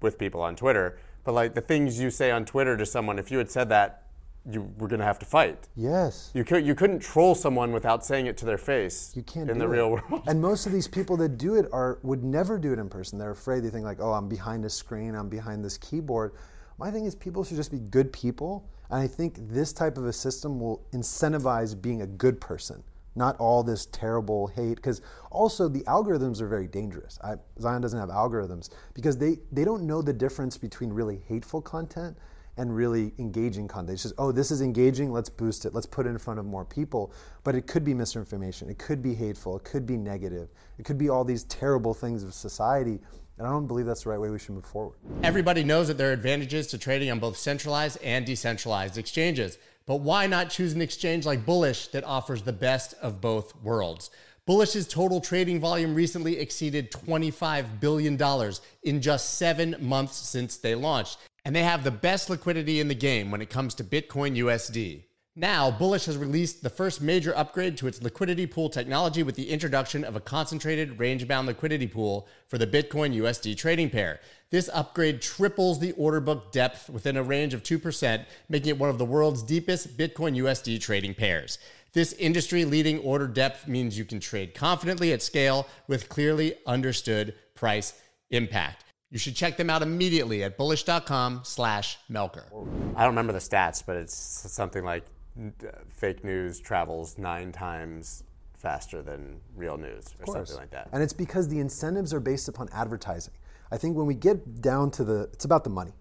with 0.02 0.18
people 0.18 0.40
on 0.40 0.56
Twitter. 0.56 0.99
But 1.25 1.32
like 1.32 1.54
the 1.54 1.61
things 1.61 2.00
you 2.00 2.11
say 2.11 2.30
on 2.30 2.44
Twitter 2.44 2.76
to 2.76 2.87
someone, 2.87 3.18
if 3.18 3.30
you 3.30 3.38
had 3.38 3.50
said 3.50 3.68
that, 3.68 4.02
you 4.50 4.73
were 4.78 4.88
going 4.88 4.99
to 4.99 5.06
have 5.06 5.21
to 5.21 5.26
fight. 5.26 5.68
Yes. 5.76 6.30
You 6.35 6.44
could 6.44 6.66
you 6.66 6.75
couldn't 6.75 6.99
troll 6.99 7.35
someone 7.35 7.73
without 7.73 8.04
saying 8.04 8.26
it 8.26 8.37
to 8.38 8.44
their 8.44 8.59
face. 8.59 9.12
You 9.14 9.23
can't 9.23 9.49
in 9.49 9.59
the 9.59 9.66
it. 9.66 9.68
real 9.68 9.90
world. 9.90 10.23
And 10.26 10.40
most 10.40 10.66
of 10.66 10.73
these 10.73 10.88
people 10.88 11.16
that 11.18 11.38
do 11.38 11.54
it 11.54 11.66
are 11.73 12.00
would 12.02 12.25
never 12.25 12.59
do 12.59 12.73
it 12.73 12.78
in 12.78 12.88
person. 12.88 13.18
They're 13.18 13.30
afraid. 13.30 13.62
They 13.62 13.71
think 13.71 13.85
like, 13.85 14.00
oh, 14.00 14.12
I'm 14.12 14.28
behind 14.28 14.64
a 14.64 14.71
screen. 14.71 15.14
I'm 15.14 15.28
behind 15.28 15.64
this 15.64 15.78
keyboard. 15.78 16.32
My 16.78 16.90
thing 16.90 17.04
is, 17.04 17.14
people 17.14 17.44
should 17.44 17.56
just 17.56 17.71
be 17.71 17.78
good 17.78 18.12
people. 18.12 18.68
And 18.90 19.00
I 19.00 19.06
think 19.06 19.37
this 19.38 19.73
type 19.73 19.97
of 19.97 20.06
a 20.06 20.12
system 20.12 20.59
will 20.59 20.85
incentivize 20.92 21.80
being 21.80 22.02
a 22.02 22.06
good 22.06 22.40
person, 22.40 22.82
not 23.14 23.37
all 23.38 23.62
this 23.62 23.87
terrible 23.87 24.47
hate. 24.49 24.76
Because 24.76 25.02
also 25.31 25.69
the 25.69 25.81
algorithms 25.81 26.40
are 26.40 26.49
very 26.49 26.66
dangerous. 26.66 27.19
I, 27.23 27.35
Zion 27.61 27.83
doesn't 27.83 27.99
have 27.99 28.09
algorithms 28.09 28.71
because 28.95 29.16
they 29.16 29.38
they 29.50 29.64
don't 29.64 29.87
know 29.87 30.02
the 30.02 30.12
difference 30.12 30.57
between 30.57 30.92
really 30.92 31.23
hateful 31.28 31.61
content 31.62 32.16
and 32.59 32.75
really 32.75 33.14
engaging 33.19 33.66
content. 33.66 33.95
It's 33.95 34.02
just, 34.02 34.14
oh, 34.19 34.31
this 34.31 34.50
is 34.50 34.61
engaging, 34.61 35.11
let's 35.11 35.31
boost 35.31 35.64
it, 35.64 35.75
let's 35.75 35.87
put 35.87 36.07
it 36.07 36.11
in 36.11 36.19
front 36.19 36.38
of 36.38 36.45
more 36.45 36.64
people. 36.64 37.12
But 37.45 37.54
it 37.54 37.66
could 37.66 37.85
be 37.85 37.95
misinformation, 37.95 38.69
it 38.69 38.78
could 38.78 39.02
be 39.02 39.14
hateful, 39.14 39.57
it 39.57 39.64
could 39.64 39.87
be 39.87 39.97
negative, 39.97 40.50
it 40.78 40.85
could 40.85 40.99
be 40.99 41.09
all 41.09 41.25
these 41.25 41.45
terrible 41.45 41.95
things 41.95 42.23
of 42.23 42.35
society. 42.35 43.00
And 43.39 43.47
I 43.47 43.51
don't 43.51 43.67
believe 43.67 43.87
that's 43.87 44.05
the 44.05 44.11
right 44.11 44.21
way 44.21 44.31
we 44.31 44.39
should 44.39 44.55
move 44.55 44.67
forward. 44.67 44.97
Everybody 45.23 45.65
knows 45.65 45.89
that 45.89 45.99
there 45.99 46.11
are 46.11 46.12
advantages 46.12 46.67
to 46.69 46.79
trading 46.79 47.11
on 47.11 47.19
both 47.19 47.37
centralized 47.37 47.99
and 48.03 48.25
decentralized 48.25 48.99
exchanges. 48.99 49.59
But 49.87 49.97
why 49.97 50.27
not 50.27 50.51
choose 50.51 50.75
an 50.75 50.83
exchange 50.83 51.27
like 51.27 51.45
Bullish 51.45 51.89
that 51.89 52.05
offers 52.05 52.43
the 52.43 52.53
best 52.53 52.95
of 53.03 53.21
both 53.21 53.55
worlds? 53.62 54.11
Bullish's 54.45 54.89
total 54.89 55.21
trading 55.21 55.61
volume 55.61 55.95
recently 55.95 56.39
exceeded 56.39 56.91
$25 56.91 57.81
billion 57.81 58.19
in 58.83 59.01
just 59.01 59.35
seven 59.39 59.77
months 59.81 60.17
since 60.17 60.57
they 60.57 60.75
launched. 60.75 61.19
And 61.45 61.55
they 61.55 61.62
have 61.62 61.85
the 61.85 61.91
best 61.91 62.31
liquidity 62.31 62.81
in 62.81 62.89
the 62.89 62.95
game 62.95 63.31
when 63.31 63.41
it 63.41 63.51
comes 63.51 63.75
to 63.75 63.85
Bitcoin 63.85 64.37
USD. 64.37 65.05
Now, 65.35 65.71
Bullish 65.71 66.05
has 66.05 66.19
released 66.19 66.62
the 66.62 66.69
first 66.69 67.01
major 67.01 67.35
upgrade 67.35 67.79
to 67.79 67.87
its 67.87 68.03
liquidity 68.03 68.47
pool 68.47 68.69
technology 68.69 69.23
with 69.23 69.35
the 69.35 69.49
introduction 69.49 70.05
of 70.05 70.15
a 70.15 70.21
concentrated 70.21 70.99
range 70.99 71.27
bound 71.27 71.47
liquidity 71.47 71.87
pool 71.87 72.29
for 72.49 72.59
the 72.59 72.67
Bitcoin 72.67 73.17
USD 73.17 73.57
trading 73.57 73.89
pair. 73.89 74.21
This 74.51 74.69
upgrade 74.75 75.23
triples 75.23 75.79
the 75.79 75.93
order 75.93 76.21
book 76.21 76.53
depth 76.53 76.91
within 76.91 77.17
a 77.17 77.23
range 77.23 77.55
of 77.55 77.62
2%, 77.62 78.27
making 78.51 78.69
it 78.69 78.79
one 78.79 78.91
of 78.91 78.99
the 78.99 79.07
world's 79.07 79.43
deepest 79.43 79.97
Bitcoin 79.97 80.37
USD 80.37 80.79
trading 80.83 81.15
pairs. 81.15 81.59
This 81.95 82.12
industry 82.15 82.67
leading 82.67 82.99
order 82.99 83.27
depth 83.27 83.67
means 83.67 83.97
you 83.97 84.05
can 84.05 84.21
trade 84.21 84.55
confidently 84.55 85.15
at 85.15 85.23
scale 85.23 85.67
with 85.89 86.11
clearly 86.11 86.57
understood 86.67 87.33
price 87.55 87.95
impact. 88.33 88.85
You 89.11 89.19
should 89.19 89.37
check 89.37 89.59
them 89.59 89.71
out 89.71 89.81
immediately 89.81 90.43
at 90.43 90.59
bullish.com 90.59 91.43
slash 91.45 91.99
Melker. 92.11 92.45
I 92.97 93.01
don't 93.01 93.11
remember 93.11 93.35
the 93.35 93.39
stats, 93.39 93.83
but 93.85 93.97
it's 93.97 94.15
something 94.15 94.85
like 94.85 95.05
fake 95.89 96.25
news 96.25 96.61
travels 96.61 97.19
nine 97.19 97.53
times 97.53 98.25
faster 98.55 99.03
than 99.03 99.41
real 99.57 99.77
news 99.77 100.15
or 100.21 100.33
something 100.33 100.57
like 100.57 100.71
that. 100.71 100.89
And 100.93 101.03
it's 101.03 101.12
because 101.12 101.49
the 101.49 101.59
incentives 101.59 102.15
are 102.15 102.21
based 102.21 102.49
upon 102.49 102.69
advertising. 102.73 103.35
I 103.71 103.79
think 103.79 103.97
when 103.97 104.07
we 104.07 104.15
get 104.15 104.61
down 104.61 104.91
to 104.93 105.05
the, 105.05 105.23
it's 105.33 105.45
about 105.45 105.65
the 105.65 105.71
money 105.71 105.93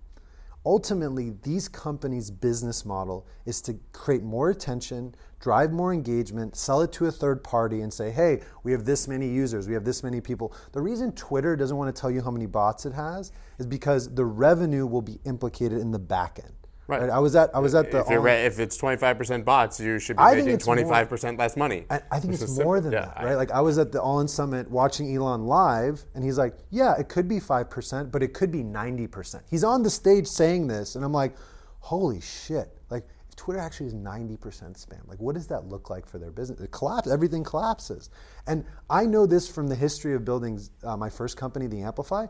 ultimately 0.66 1.34
these 1.42 1.68
companies 1.68 2.30
business 2.30 2.86
model 2.86 3.26
is 3.46 3.62
to 3.62 3.78
create 3.94 4.22
more 4.22 4.52
attention 4.52 5.14
drive 5.40 5.72
more 5.72 5.92
engagement 5.92 6.56
sell 6.56 6.82
it 6.82 6.92
to 6.92 7.08
a 7.08 7.12
third 7.12 7.44
party 7.44 7.82
and 7.82 7.92
say 7.92 8.12
hey 8.12 8.40
we 8.64 8.72
have 8.72 8.86
this 8.86 9.08
many 9.08 9.28
users 9.28 9.68
we 9.68 9.74
have 9.74 9.84
this 9.84 10.04
many 10.04 10.22
people 10.22 10.54
the 10.74 10.82
reason 10.82 11.12
twitter 11.14 11.56
doesn't 11.56 11.78
want 11.78 11.94
to 11.94 12.00
tell 12.00 12.12
you 12.12 12.22
how 12.22 12.30
many 12.30 12.46
bots 12.46 12.86
it 12.86 12.94
has 12.94 13.32
is 13.58 13.66
because 13.66 14.14
the 14.14 14.26
revenue 14.26 14.86
will 14.86 15.02
be 15.02 15.20
implicated 15.26 15.80
in 15.80 15.92
the 15.92 16.00
back 16.00 16.40
end 16.44 16.54
Right. 16.92 17.10
I 17.10 17.20
was 17.20 17.38
at 17.38 17.56
I 17.56 17.60
was 17.60 17.74
at 17.74 17.90
the. 17.90 18.00
If, 18.00 18.54
if 18.54 18.60
it's 18.60 18.76
twenty 18.76 18.98
five 18.98 19.18
percent 19.18 19.46
bots, 19.46 19.80
you 19.80 19.98
should 19.98 20.18
be 20.18 20.24
I 20.24 20.36
making 20.36 20.58
twenty 20.58 20.84
five 20.84 21.08
percent 21.08 21.40
less 21.40 21.56
money. 21.56 21.86
I, 21.90 22.02
I 22.12 22.20
think 22.20 22.34
it's 22.34 22.58
more 22.60 22.82
than 22.82 22.92
yeah, 22.92 23.06
that, 23.06 23.24
right? 23.24 23.32
I, 23.32 23.36
like 23.36 23.52
I 23.52 23.62
was 23.62 23.78
at 23.78 23.94
the 23.94 24.02
All 24.02 24.20
In 24.20 24.28
Summit 24.28 24.70
watching 24.70 25.16
Elon 25.16 25.46
live, 25.46 26.04
and 26.16 26.24
he's 26.24 26.38
like, 26.38 26.58
"Yeah, 26.70 26.96
it 27.00 27.08
could 27.08 27.30
be 27.30 27.40
five 27.40 27.70
percent, 27.70 28.12
but 28.12 28.22
it 28.22 28.34
could 28.34 28.52
be 28.52 28.62
ninety 28.62 29.08
percent." 29.08 29.46
He's 29.50 29.64
on 29.64 29.84
the 29.84 29.90
stage 29.90 30.28
saying 30.28 30.68
this, 30.68 30.96
and 30.96 31.06
I'm 31.06 31.14
like, 31.14 31.34
"Holy 31.80 32.20
shit!" 32.20 32.78
Like 32.90 33.08
if 33.30 33.38
Twitter 33.38 33.60
actually 33.60 33.88
is 33.88 33.94
ninety 33.94 34.36
percent 34.36 34.76
spam, 34.76 35.08
like 35.08 35.20
what 35.22 35.36
does 35.36 35.48
that 35.48 35.68
look 35.68 35.90
like 35.90 36.06
for 36.06 36.20
their 36.20 36.32
business? 36.32 36.60
It 36.60 36.72
collapses. 36.72 37.14
Everything 37.14 37.46
collapses, 37.46 38.10
and 38.48 38.66
I 38.90 39.06
know 39.06 39.26
this 39.26 39.48
from 39.48 39.68
the 39.68 39.76
history 39.76 40.14
of 40.14 40.26
building 40.26 40.60
uh, 40.84 40.98
my 40.98 41.10
first 41.10 41.38
company, 41.38 41.68
the 41.68 41.84
Amplify. 41.84 42.28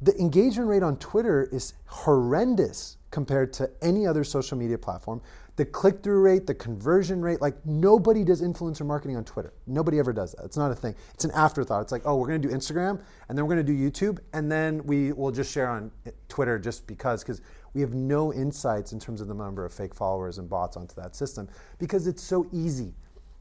The 0.00 0.18
engagement 0.18 0.70
rate 0.70 0.82
on 0.82 0.96
Twitter 0.96 1.46
is 1.52 1.74
horrendous 1.84 2.96
compared 3.10 3.52
to 3.54 3.70
any 3.82 4.06
other 4.06 4.24
social 4.24 4.56
media 4.56 4.78
platform. 4.78 5.20
The 5.56 5.64
click 5.64 6.02
through 6.02 6.20
rate, 6.20 6.46
the 6.46 6.54
conversion 6.54 7.20
rate, 7.20 7.40
like 7.40 7.54
nobody 7.66 8.24
does 8.24 8.40
influencer 8.40 8.86
marketing 8.86 9.16
on 9.16 9.24
Twitter. 9.24 9.52
Nobody 9.66 9.98
ever 9.98 10.12
does 10.12 10.32
that. 10.32 10.44
It's 10.44 10.56
not 10.56 10.70
a 10.70 10.74
thing. 10.74 10.94
It's 11.12 11.24
an 11.24 11.32
afterthought. 11.32 11.82
It's 11.82 11.92
like, 11.92 12.02
oh, 12.04 12.16
we're 12.16 12.28
going 12.28 12.40
to 12.40 12.48
do 12.48 12.54
Instagram 12.54 13.02
and 13.28 13.36
then 13.36 13.46
we're 13.46 13.54
going 13.54 13.66
to 13.66 13.72
do 13.72 13.90
YouTube 13.90 14.20
and 14.32 14.50
then 14.50 14.82
we 14.84 15.12
will 15.12 15.32
just 15.32 15.52
share 15.52 15.68
on 15.68 15.90
eh, 16.06 16.10
Twitter 16.28 16.58
just 16.58 16.86
because, 16.86 17.22
because 17.22 17.42
we 17.74 17.80
have 17.80 17.94
no 17.94 18.32
insights 18.32 18.92
in 18.92 19.00
terms 19.00 19.20
of 19.20 19.28
the 19.28 19.34
number 19.34 19.64
of 19.64 19.72
fake 19.72 19.94
followers 19.94 20.38
and 20.38 20.48
bots 20.48 20.76
onto 20.76 20.94
that 20.94 21.14
system 21.14 21.48
because 21.78 22.06
it's 22.06 22.22
so 22.22 22.46
easy. 22.52 22.94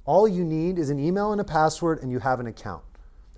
All 0.05 0.27
you 0.27 0.43
need 0.43 0.79
is 0.79 0.89
an 0.89 0.99
email 0.99 1.31
and 1.31 1.39
a 1.39 1.45
password 1.45 2.01
and 2.01 2.11
you 2.11 2.19
have 2.19 2.39
an 2.39 2.47
account. 2.47 2.83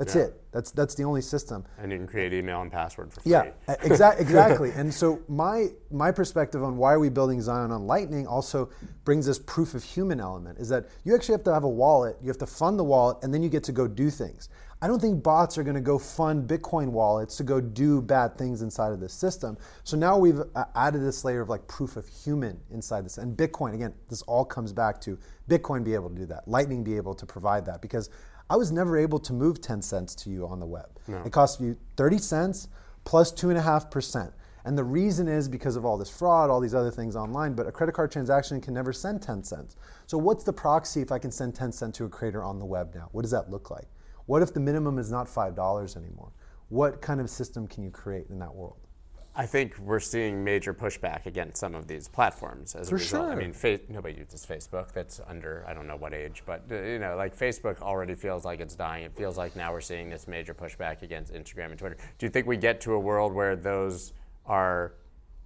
That's 0.02 0.16
yeah. 0.16 0.22
it. 0.24 0.42
That's 0.52 0.72
that's 0.72 0.96
the 0.96 1.04
only 1.04 1.22
system. 1.22 1.64
And 1.78 1.92
you 1.92 2.00
can 2.00 2.08
create 2.08 2.34
email 2.34 2.62
and 2.64 2.72
password 2.72 3.14
for 3.14 3.22
free. 3.22 3.34
Yeah, 3.34 3.52
exactly. 3.84 4.26
exactly. 4.26 4.72
and 4.72 4.92
so 4.92 5.22
my 5.28 5.68
my 5.92 6.10
perspective 6.10 6.64
on 6.64 6.76
why 6.76 6.94
are 6.94 7.00
we 7.00 7.10
building 7.10 7.40
Zion 7.40 7.70
on 7.70 7.86
Lightning 7.86 8.26
also 8.26 8.72
brings 9.06 9.28
this 9.28 9.38
proof 9.38 9.76
of 9.76 9.84
human 9.84 10.20
element 10.20 10.58
is 10.58 10.70
that 10.70 10.88
you 11.04 11.14
actually 11.14 11.34
have 11.34 11.44
to 11.44 11.54
have 11.54 11.66
a 11.66 11.70
wallet, 11.70 12.18
you 12.20 12.30
have 12.30 12.40
to 12.40 12.48
fund 12.48 12.80
the 12.80 12.84
wallet, 12.84 13.18
and 13.22 13.32
then 13.32 13.44
you 13.44 13.50
get 13.50 13.64
to 13.66 13.72
go 13.72 13.88
do 13.88 14.10
things. 14.10 14.50
I 14.84 14.88
don't 14.88 15.00
think 15.00 15.22
bots 15.22 15.60
are 15.60 15.64
going 15.64 15.76
to 15.76 15.82
go 15.82 16.00
fund 16.00 16.50
Bitcoin 16.50 16.88
wallets 16.88 17.38
to 17.38 17.44
go 17.44 17.62
do 17.62 18.02
bad 18.02 18.36
things 18.36 18.64
inside 18.64 18.92
of 18.92 19.00
this 19.00 19.14
system. 19.14 19.56
So 19.84 19.96
now 19.96 20.18
we've 20.18 20.40
uh, 20.56 20.66
added 20.74 21.04
this 21.04 21.24
layer 21.24 21.42
of 21.42 21.50
like 21.50 21.68
proof 21.68 21.98
of 21.98 22.08
human 22.08 22.60
inside 22.72 23.06
this. 23.06 23.20
And 23.20 23.38
Bitcoin, 23.38 23.76
again, 23.76 23.94
this 24.10 24.24
all 24.24 24.44
comes 24.44 24.74
back 24.74 25.00
to 25.02 25.20
Bitcoin 25.48 25.84
be 25.84 25.94
able 25.94 26.10
to 26.10 26.16
do 26.16 26.26
that, 26.26 26.48
Lightning 26.48 26.84
be 26.84 26.98
able 26.98 27.14
to 27.14 27.28
provide 27.28 27.64
that 27.68 27.80
because 27.80 28.10
I 28.52 28.58
was 28.58 28.70
never 28.70 28.98
able 28.98 29.18
to 29.20 29.32
move 29.32 29.62
10 29.62 29.82
cents 29.82 30.14
to 30.16 30.30
you 30.30 30.46
on 30.46 30.60
the 30.60 30.66
web. 30.66 30.90
No. 31.08 31.22
It 31.24 31.32
costs 31.32 31.62
you 31.62 31.78
30 31.96 32.18
cents 32.18 32.68
plus 33.06 33.32
2.5%. 33.32 34.30
And 34.66 34.78
the 34.78 34.84
reason 34.84 35.30
is 35.30 35.48
because 35.48 35.78
of 35.78 35.86
all 35.86 35.98
this 35.98 36.10
fraud, 36.10 36.50
all 36.50 36.60
these 36.60 36.76
other 36.76 36.92
things 36.92 37.16
online, 37.16 37.54
but 37.54 37.66
a 37.66 37.72
credit 37.72 37.96
card 37.96 38.12
transaction 38.12 38.60
can 38.60 38.74
never 38.74 38.92
send 38.92 39.22
10 39.22 39.46
cents. 39.46 39.78
So, 40.06 40.18
what's 40.18 40.44
the 40.44 40.52
proxy 40.52 41.02
if 41.02 41.14
I 41.14 41.18
can 41.18 41.32
send 41.32 41.56
10 41.56 41.72
cents 41.72 41.98
to 41.98 42.04
a 42.04 42.10
creator 42.10 42.44
on 42.44 42.60
the 42.60 42.66
web 42.66 42.94
now? 42.94 43.08
What 43.14 43.22
does 43.22 43.32
that 43.32 43.50
look 43.50 43.72
like? 43.72 43.88
What 44.26 44.42
if 44.42 44.54
the 44.54 44.60
minimum 44.60 45.00
is 45.00 45.10
not 45.10 45.28
$5 45.28 45.96
anymore? 45.96 46.34
What 46.68 47.02
kind 47.02 47.22
of 47.22 47.30
system 47.30 47.68
can 47.68 47.84
you 47.84 47.90
create 47.90 48.28
in 48.30 48.38
that 48.40 48.54
world? 48.54 48.86
I 49.34 49.46
think 49.46 49.78
we're 49.80 50.02
seeing 50.02 50.44
major 50.44 50.74
pushback 50.74 51.26
against 51.26 51.58
some 51.58 51.74
of 51.74 51.88
these 51.88 52.10
platforms 52.10 52.76
as 52.76 52.90
For 52.90 52.96
a 52.96 53.00
result. 53.00 53.28
Sure. 53.28 53.32
I 53.32 53.36
mean, 53.36 53.54
fa- 53.54 53.80
nobody 53.88 54.20
uses 54.20 54.46
Facebook. 54.46 54.92
That's 54.92 55.22
under 55.26 55.64
I 55.68 55.74
don't 55.74 55.88
know 55.88 55.96
what 55.96 56.14
age, 56.14 56.44
but 56.46 56.64
uh, 56.70 56.82
you 56.82 57.00
know, 57.00 57.16
like 57.16 57.38
Facebook 57.38 57.82
already 57.82 58.14
feels 58.14 58.44
like 58.44 58.60
it's 58.60 58.76
dying. 58.76 59.06
It 59.06 59.14
feels 59.14 59.38
like 59.38 59.56
now 59.56 59.72
we're 59.72 59.80
seeing 59.80 60.10
this 60.10 60.28
major 60.28 60.54
pushback 60.54 61.02
against 61.02 61.34
Instagram 61.34 61.70
and 61.70 61.80
Twitter. 61.80 61.98
Do 62.18 62.26
you 62.26 62.30
think 62.30 62.46
we 62.46 62.58
get 62.58 62.82
to 62.82 62.94
a 62.94 63.00
world 63.00 63.34
where 63.34 63.56
those 63.56 64.12
are 64.46 64.96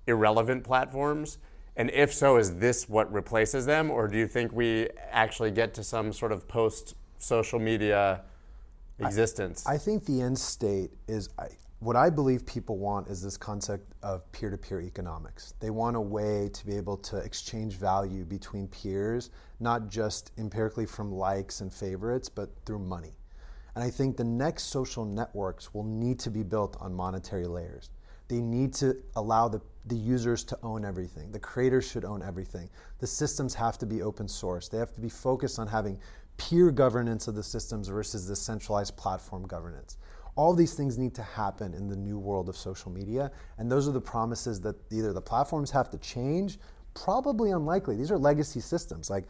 irrelevant 0.07 0.63
platforms? 0.63 1.37
And 1.75 1.91
if 1.91 2.11
so, 2.11 2.37
is 2.37 2.55
this 2.55 2.89
what 2.89 3.11
replaces 3.13 3.65
them, 3.65 3.91
or 3.91 4.07
do 4.07 4.17
you 4.17 4.27
think 4.27 4.51
we 4.51 4.89
actually 5.11 5.51
get 5.51 5.73
to 5.75 5.83
some 5.83 6.11
sort 6.11 6.31
of 6.31 6.47
post 6.47 6.95
social 7.17 7.59
media 7.59 8.21
existence? 8.99 9.67
I, 9.67 9.73
I 9.73 9.77
think 9.77 10.05
the 10.05 10.21
end 10.21 10.39
state 10.39 10.91
is. 11.07 11.29
I, 11.37 11.49
what 11.79 11.95
I 11.95 12.09
believe 12.09 12.45
people 12.45 12.77
want 12.77 13.09
is 13.09 13.21
this 13.21 13.37
concept 13.37 13.93
of 14.01 14.31
peer 14.31 14.49
to 14.49 14.57
peer 14.57 14.81
economics. 14.81 15.53
They 15.59 15.69
want 15.69 15.97
a 15.97 16.01
way 16.01 16.49
to 16.53 16.65
be 16.65 16.75
able 16.75 16.97
to 16.97 17.17
exchange 17.17 17.75
value 17.75 18.23
between 18.23 18.67
peers, 18.69 19.29
not 19.59 19.89
just 19.89 20.31
empirically 20.37 20.85
from 20.85 21.11
likes 21.11 21.61
and 21.61 21.73
favorites, 21.73 22.29
but 22.29 22.49
through 22.65 22.79
money. 22.79 23.17
And 23.75 23.83
I 23.83 23.89
think 23.89 24.15
the 24.15 24.23
next 24.23 24.63
social 24.65 25.03
networks 25.03 25.73
will 25.73 25.83
need 25.83 26.17
to 26.19 26.31
be 26.31 26.43
built 26.43 26.77
on 26.79 26.93
monetary 26.93 27.45
layers. 27.45 27.89
They 28.29 28.39
need 28.39 28.73
to 28.75 28.95
allow 29.17 29.49
the, 29.49 29.61
the 29.85 29.95
users 29.95 30.43
to 30.45 30.57
own 30.63 30.85
everything. 30.85 31.31
The 31.31 31.39
creators 31.39 31.87
should 31.87 32.05
own 32.05 32.23
everything. 32.23 32.69
The 32.99 33.07
systems 33.07 33.53
have 33.53 33.77
to 33.79 33.85
be 33.85 34.01
open 34.01 34.27
source. 34.27 34.69
They 34.69 34.77
have 34.77 34.93
to 34.93 35.01
be 35.01 35.09
focused 35.09 35.59
on 35.59 35.67
having 35.67 35.99
peer 36.37 36.71
governance 36.71 37.27
of 37.27 37.35
the 37.35 37.43
systems 37.43 37.89
versus 37.89 38.27
the 38.27 38.35
centralized 38.35 38.95
platform 38.97 39.45
governance. 39.45 39.97
All 40.35 40.53
these 40.53 40.73
things 40.73 40.97
need 40.97 41.15
to 41.15 41.23
happen 41.23 41.73
in 41.73 41.87
the 41.87 41.95
new 41.95 42.17
world 42.17 42.49
of 42.49 42.57
social 42.57 42.91
media. 42.91 43.31
And 43.57 43.71
those 43.71 43.87
are 43.87 43.91
the 43.91 44.01
promises 44.01 44.59
that 44.61 44.75
either 44.91 45.13
the 45.13 45.21
platforms 45.21 45.71
have 45.71 45.89
to 45.91 45.97
change, 45.97 46.59
probably 46.93 47.51
unlikely. 47.51 47.95
These 47.95 48.11
are 48.11 48.17
legacy 48.17 48.59
systems. 48.59 49.09
Like, 49.09 49.25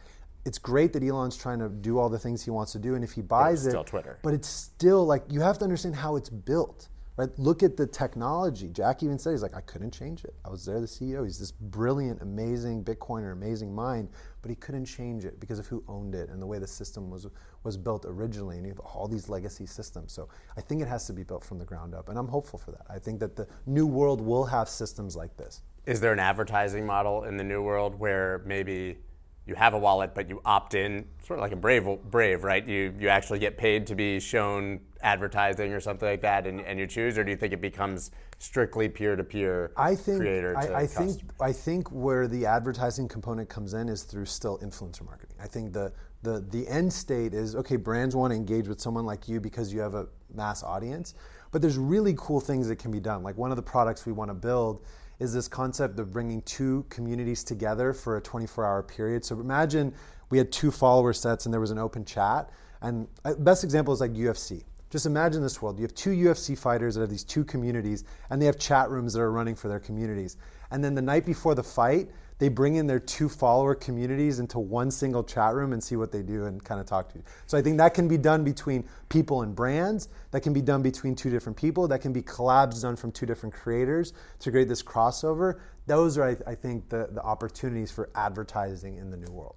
it's 0.46 0.58
great 0.60 0.94
that 0.94 1.04
Elon's 1.04 1.36
trying 1.36 1.60
to 1.60 1.70
do 1.70 1.98
all 1.98 2.08
the 2.10 2.20
things 2.20 2.44
he 2.44 2.52
wants 2.52 2.72
to 2.74 2.80
do, 2.80 2.96
and 2.96 3.04
if 3.04 3.14
he 3.14 3.22
buys 3.22 3.66
it, 3.66 3.86
Twitter. 3.86 4.20
but 4.22 4.34
it's 4.34 4.48
still 4.48 5.06
like 5.06 5.24
you 5.30 5.42
have 5.42 5.58
to 5.58 5.64
understand 5.64 5.96
how 5.96 6.16
it's 6.16 6.30
built. 6.30 6.88
Right? 7.18 7.30
Look 7.38 7.64
at 7.64 7.78
the 7.78 7.88
technology. 7.88 8.68
Jack 8.68 9.02
even 9.02 9.18
said 9.18 9.32
he's 9.32 9.42
like, 9.42 9.56
I 9.56 9.62
couldn't 9.62 9.92
change 9.92 10.26
it. 10.26 10.36
I 10.44 10.50
was 10.50 10.66
there, 10.66 10.82
the 10.82 10.86
CEO. 10.86 11.24
He's 11.24 11.40
this 11.40 11.52
brilliant, 11.52 12.22
amazing 12.22 12.84
Bitcoiner, 12.84 13.32
amazing 13.32 13.74
mind, 13.74 14.10
but 14.46 14.52
he 14.52 14.56
couldn't 14.58 14.86
change 14.86 15.26
it 15.26 15.40
because 15.40 15.58
of 15.58 15.66
who 15.66 15.84
owned 15.88 16.14
it 16.14 16.30
and 16.30 16.40
the 16.40 16.46
way 16.46 16.60
the 16.60 16.68
system 16.68 17.10
was 17.10 17.26
was 17.64 17.78
built 17.78 18.06
originally. 18.08 18.58
And 18.58 18.66
you 18.68 18.72
have 18.74 18.80
all 18.80 19.08
these 19.08 19.28
legacy 19.28 19.66
systems. 19.66 20.14
So 20.14 20.30
I 20.56 20.62
think 20.62 20.84
it 20.84 20.88
has 20.88 21.08
to 21.08 21.14
be 21.14 21.24
built 21.24 21.44
from 21.44 21.58
the 21.58 21.66
ground 21.66 21.96
up, 21.96 22.10
and 22.10 22.20
I'm 22.20 22.28
hopeful 22.28 22.60
for 22.60 22.70
that. 22.70 22.86
I 22.88 23.00
think 23.00 23.20
that 23.22 23.36
the 23.36 23.48
new 23.66 23.88
world 23.88 24.22
will 24.22 24.46
have 24.46 24.70
systems 24.70 25.16
like 25.16 25.36
this. 25.36 25.64
Is 25.88 26.00
there 26.00 26.14
an 26.14 26.20
advertising 26.20 26.86
model 26.86 27.24
in 27.24 27.38
the 27.38 27.44
new 27.44 27.64
world 27.64 27.98
where 27.98 28.44
maybe 28.46 29.00
you 29.48 29.56
have 29.56 29.74
a 29.74 29.80
wallet, 29.80 30.14
but 30.14 30.30
you 30.30 30.42
opt 30.46 30.76
in, 30.76 31.08
sort 31.24 31.40
of 31.40 31.42
like 31.42 31.52
a 31.52 31.56
Brave, 31.56 31.88
Brave, 32.12 32.44
right? 32.44 32.68
You 32.68 32.94
you 33.00 33.08
actually 33.08 33.40
get 33.40 33.58
paid 33.58 33.88
to 33.88 33.96
be 33.96 34.20
shown 34.20 34.80
advertising 35.02 35.74
or 35.74 35.80
something 35.80 36.08
like 36.08 36.22
that, 36.22 36.46
and, 36.46 36.62
and 36.62 36.78
you 36.78 36.86
choose, 36.86 37.18
or 37.18 37.24
do 37.24 37.32
you 37.32 37.38
think 37.38 37.52
it 37.52 37.62
becomes 37.62 38.12
strictly 38.38 38.90
peer-to-peer 38.90 39.72
I 39.78 39.96
think 39.96 40.20
creator 40.20 40.54
to 40.54 40.60
I, 40.60 40.82
I 40.82 40.88
think? 40.88 41.22
I 41.40 41.52
think 41.52 41.92
where 41.92 42.28
the 42.28 42.46
advertising 42.46 43.08
component 43.08 43.50
comes 43.50 43.74
in 43.74 43.90
is 43.90 44.04
through 44.04 44.26
still 44.26 44.58
influencer 44.60 45.06
marketing. 45.06 45.38
I 45.42 45.48
think 45.48 45.74
the 45.74 45.92
the 46.22 46.46
the 46.50 46.68
end 46.68 46.92
state 46.92 47.34
is 47.34 47.56
okay. 47.56 47.76
Brands 47.76 48.16
want 48.16 48.32
to 48.32 48.36
engage 48.36 48.68
with 48.68 48.80
someone 48.82 49.06
like 49.06 49.28
you 49.28 49.40
because 49.40 49.74
you 49.74 49.80
have 49.80 49.96
a 49.96 50.08
mass 50.34 50.64
audience, 50.64 51.14
but 51.52 51.62
there's 51.62 51.78
really 51.78 52.14
cool 52.18 52.42
things 52.42 52.68
that 52.68 52.78
can 52.78 52.92
be 52.92 53.00
done. 53.00 53.24
Like 53.24 53.38
one 53.38 53.52
of 53.52 53.58
the 53.58 53.64
products 53.64 54.06
we 54.06 54.12
want 54.12 54.30
to 54.30 54.36
build 54.36 54.86
is 55.20 55.34
this 55.34 55.48
concept 55.48 56.00
of 56.00 56.12
bringing 56.12 56.42
two 56.42 56.86
communities 56.90 57.44
together 57.44 57.94
for 57.94 58.18
a 58.18 58.22
24-hour 58.22 58.84
period. 58.84 59.24
So 59.24 59.40
imagine 59.40 59.94
we 60.30 60.38
had 60.38 60.52
two 60.52 60.72
follower 60.72 61.14
sets 61.14 61.46
and 61.46 61.54
there 61.54 61.62
was 61.62 61.72
an 61.72 61.80
open 61.80 62.04
chat. 62.04 62.50
And 62.82 63.08
uh, 63.24 63.36
best 63.36 63.64
example 63.64 63.94
is 63.94 64.02
like 64.02 64.14
UFC. 64.14 64.64
Just 64.90 65.06
imagine 65.06 65.42
this 65.42 65.62
world. 65.62 65.78
You 65.78 65.84
have 65.84 65.96
two 65.96 66.12
UFC 66.12 66.58
fighters 66.58 66.96
that 66.96 67.02
have 67.02 67.10
these 67.10 67.24
two 67.24 67.44
communities, 67.44 68.04
and 68.30 68.42
they 68.42 68.46
have 68.46 68.60
chat 68.60 68.90
rooms 68.90 69.14
that 69.14 69.22
are 69.22 69.32
running 69.32 69.56
for 69.56 69.68
their 69.68 69.80
communities. 69.80 70.38
And 70.72 70.84
then 70.84 70.96
the 70.96 71.02
night 71.02 71.26
before 71.26 71.56
the 71.56 71.64
fight, 71.64 72.10
they 72.38 72.50
bring 72.50 72.76
in 72.76 72.86
their 72.86 73.00
two 73.00 73.30
follower 73.30 73.76
communities 73.76 74.40
into 74.40 74.60
one 74.60 74.92
single 74.92 75.24
chat 75.24 75.54
room 75.54 75.72
and 75.72 75.82
see 75.82 75.96
what 75.96 76.12
they 76.12 76.22
do 76.22 76.46
and 76.46 76.62
kind 76.64 76.82
of 76.82 76.86
talk 76.86 77.10
to 77.14 77.18
you. 77.18 77.24
So 77.46 77.58
I 77.58 77.62
think 77.62 77.78
that 77.78 77.94
can 77.94 78.08
be 78.08 78.18
done 78.18 78.44
between 78.44 78.84
people 79.08 79.44
and 79.44 79.56
brands. 79.56 80.10
That 80.32 80.42
can 80.42 80.52
be 80.52 80.62
done 80.62 80.82
between 80.82 81.16
two 81.16 81.30
different 81.30 81.58
people. 81.58 81.88
That 81.88 82.02
can 82.02 82.12
be 82.12 82.22
collabs 82.22 82.82
done 82.82 82.98
from 82.98 83.12
two 83.14 83.26
different 83.26 83.56
creators 83.56 84.14
to 84.40 84.52
create 84.52 84.68
this 84.68 84.84
crossover. 84.84 85.62
Those 85.88 86.18
are, 86.18 86.38
I, 86.46 86.56
think, 86.56 86.90
the, 86.90 87.08
the 87.12 87.22
opportunities 87.22 87.92
for 87.92 88.10
advertising 88.16 88.98
in 88.98 89.10
the 89.12 89.18
new 89.18 89.32
world. 89.32 89.56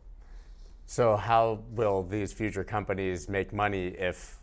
So 0.86 1.16
how 1.16 1.64
will 1.72 2.04
these 2.04 2.32
future 2.32 2.64
companies 2.64 3.28
make 3.28 3.52
money 3.52 3.88
if 3.88 4.37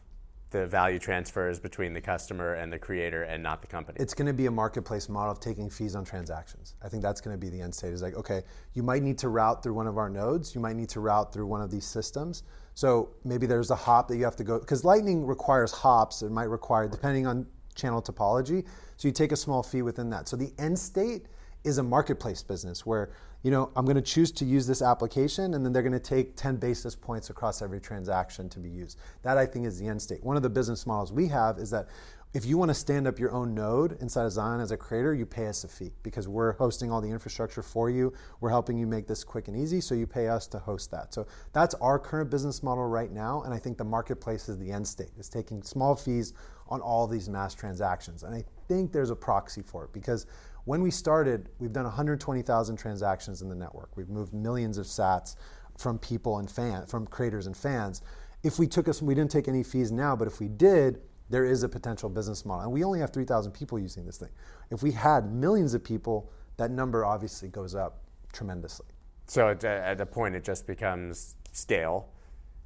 the 0.52 0.66
value 0.68 1.00
transfers 1.00 1.60
between 1.60 1.94
the 1.94 2.02
customer 2.02 2.54
and 2.54 2.72
the 2.72 2.80
creator 2.80 3.24
and 3.24 3.42
not 3.42 3.62
the 3.62 3.68
company? 3.68 3.98
It's 4.00 4.14
going 4.14 4.28
to 4.28 4.34
be 4.34 4.46
a 4.46 4.52
marketplace 4.52 5.10
model 5.10 5.32
of 5.32 5.40
taking 5.40 5.70
fees 5.70 5.96
on 5.96 6.06
transactions. 6.06 6.76
I 6.84 6.90
think 6.90 7.04
that's 7.04 7.22
going 7.22 7.36
to 7.36 7.40
be 7.40 7.50
the 7.50 7.62
end 7.62 7.74
state. 7.74 7.94
Is 7.94 8.02
like, 8.02 8.16
okay, 8.16 8.44
you 8.74 8.84
might 8.84 9.04
need 9.04 9.18
to 9.20 9.30
route 9.30 9.64
through 9.64 9.74
one 9.74 9.88
of 9.88 9.98
our 9.98 10.10
nodes. 10.10 10.56
You 10.56 10.62
might 10.62 10.76
need 10.76 10.90
to 10.90 11.00
route 11.00 11.34
through 11.34 11.48
one 11.48 11.62
of 11.62 11.72
these 11.72 11.86
systems. 11.86 12.44
So 12.74 13.10
maybe 13.24 13.48
there's 13.48 13.72
a 13.72 13.76
hop 13.76 14.08
that 14.10 14.18
you 14.18 14.24
have 14.24 14.36
to 14.38 14.44
go 14.44 14.60
because 14.60 14.84
Lightning 14.84 15.26
requires 15.26 15.72
hops. 15.72 16.22
It 16.22 16.32
might 16.32 16.50
require 16.50 16.88
depending 16.88 17.26
on 17.26 17.48
channel 17.76 18.02
topology. 18.02 18.66
So 18.98 19.08
you 19.08 19.12
take 19.12 19.32
a 19.32 19.36
small 19.36 19.64
fee 19.64 19.82
within 19.82 20.10
that. 20.12 20.28
So 20.28 20.36
the 20.36 20.54
end 20.58 20.78
state 20.78 21.28
is 21.66 21.78
a 21.78 21.84
marketplace 21.84 22.44
business 22.44 22.86
where 22.86 23.12
you 23.44 23.52
know 23.52 23.72
I'm 23.76 23.86
going 23.86 23.96
to 23.96 24.02
choose 24.02 24.32
to 24.34 24.46
use 24.46 24.68
this 24.68 24.82
application 24.82 25.54
and 25.54 25.66
then 25.66 25.74
they're 25.74 25.84
going 25.84 25.94
to 25.94 26.00
take 26.00 26.36
10 26.36 26.58
basis 26.58 26.96
points 26.96 27.30
across 27.30 27.62
every 27.62 27.80
transaction 27.80 28.50
to 28.50 28.60
be 28.60 28.70
used. 28.70 28.98
That 29.24 29.38
I 29.38 29.46
think 29.46 29.66
is 29.66 29.80
the 29.80 29.88
end 29.88 30.02
state. 30.02 30.24
One 30.24 30.38
of 30.38 30.44
the 30.44 30.50
business 30.50 30.86
models 30.86 31.12
we 31.12 31.28
have 31.28 31.58
is 31.58 31.70
that 31.72 31.88
if 32.36 32.44
you 32.44 32.58
want 32.58 32.68
to 32.68 32.76
stand 32.76 33.08
up 33.08 33.18
your 33.18 33.32
own 33.32 33.56
node 33.56 33.98
inside 34.02 34.26
of 34.26 34.32
Zion 34.34 34.60
as 34.60 34.72
a 34.72 34.76
creator, 34.76 35.14
you 35.14 35.26
pay 35.26 35.48
us 35.48 35.64
a 35.64 35.70
fee 35.70 35.94
because 36.04 36.28
we're 36.28 36.52
hosting 36.58 36.92
all 36.92 37.00
the 37.00 37.10
infrastructure 37.10 37.62
for 37.62 37.90
you. 37.90 38.12
We're 38.42 38.50
helping 38.50 38.78
you 38.78 38.86
make 38.86 39.08
this 39.08 39.24
quick 39.24 39.48
and 39.48 39.56
easy, 39.56 39.80
so 39.80 39.96
you 39.96 40.06
pay 40.06 40.28
us 40.28 40.46
to 40.48 40.60
host 40.60 40.92
that. 40.92 41.14
So 41.14 41.28
that's 41.54 41.76
our 41.76 41.98
current 41.98 42.30
business 42.30 42.62
model 42.62 42.88
right 42.88 43.10
now, 43.10 43.44
and 43.44 43.54
I 43.54 43.58
think 43.58 43.78
the 43.78 43.86
marketplace 43.86 44.50
is 44.50 44.58
the 44.60 44.70
end 44.70 44.86
state. 44.86 45.12
It's 45.18 45.30
taking 45.30 45.64
small 45.64 45.96
fees 45.96 46.34
on 46.68 46.82
all 46.82 47.08
these 47.08 47.30
mass 47.30 47.54
transactions, 47.54 48.24
and 48.24 48.36
I 48.36 48.44
think 48.68 48.92
there's 48.92 49.12
a 49.12 49.16
proxy 49.16 49.62
for 49.62 49.86
it 49.86 49.94
because 49.94 50.26
when 50.66 50.82
we 50.82 50.92
started, 50.92 51.50
we've 51.60 51.74
done 51.74 51.86
120,000 51.86 52.76
transactions 52.76 53.42
in 53.42 53.50
the 53.50 53.56
network. 53.56 53.96
We've 53.96 54.10
moved 54.10 54.34
millions 54.34 54.78
of 54.78 54.86
sats 54.86 55.36
from 55.78 56.00
people 56.00 56.40
and 56.40 56.50
fan, 56.50 56.86
from 56.88 57.08
creators 57.08 57.48
and 57.48 57.56
fans. 57.56 58.02
If 58.44 58.60
we 58.60 58.68
took 58.68 58.88
us, 58.88 59.02
we 59.02 59.16
didn't 59.16 59.32
take 59.32 59.48
any 59.48 59.64
fees 59.64 59.92
now, 59.92 60.16
but 60.16 60.28
if 60.28 60.40
we 60.40 60.48
did, 60.48 61.02
there 61.30 61.46
is 61.46 61.64
a 61.64 61.70
potential 61.70 62.10
business 62.10 62.46
model. 62.46 62.64
And 62.64 62.72
we 62.72 62.84
only 62.84 63.00
have 63.00 63.12
3,000 63.12 63.52
people 63.52 63.80
using 63.80 64.06
this 64.06 64.18
thing. 64.18 64.30
If 64.72 64.84
we 64.84 64.92
had 64.92 65.32
millions 65.32 65.74
of 65.74 65.84
people, 65.84 66.32
that 66.58 66.72
number 66.72 67.06
obviously 67.06 67.50
goes 67.50 67.76
up 67.76 68.04
tremendously. 68.34 68.88
So 69.28 69.50
at, 69.50 69.64
at 69.64 70.00
a 70.02 70.06
point, 70.06 70.36
it 70.36 70.44
just 70.44 70.68
becomes 70.68 71.36
scale. 71.52 72.10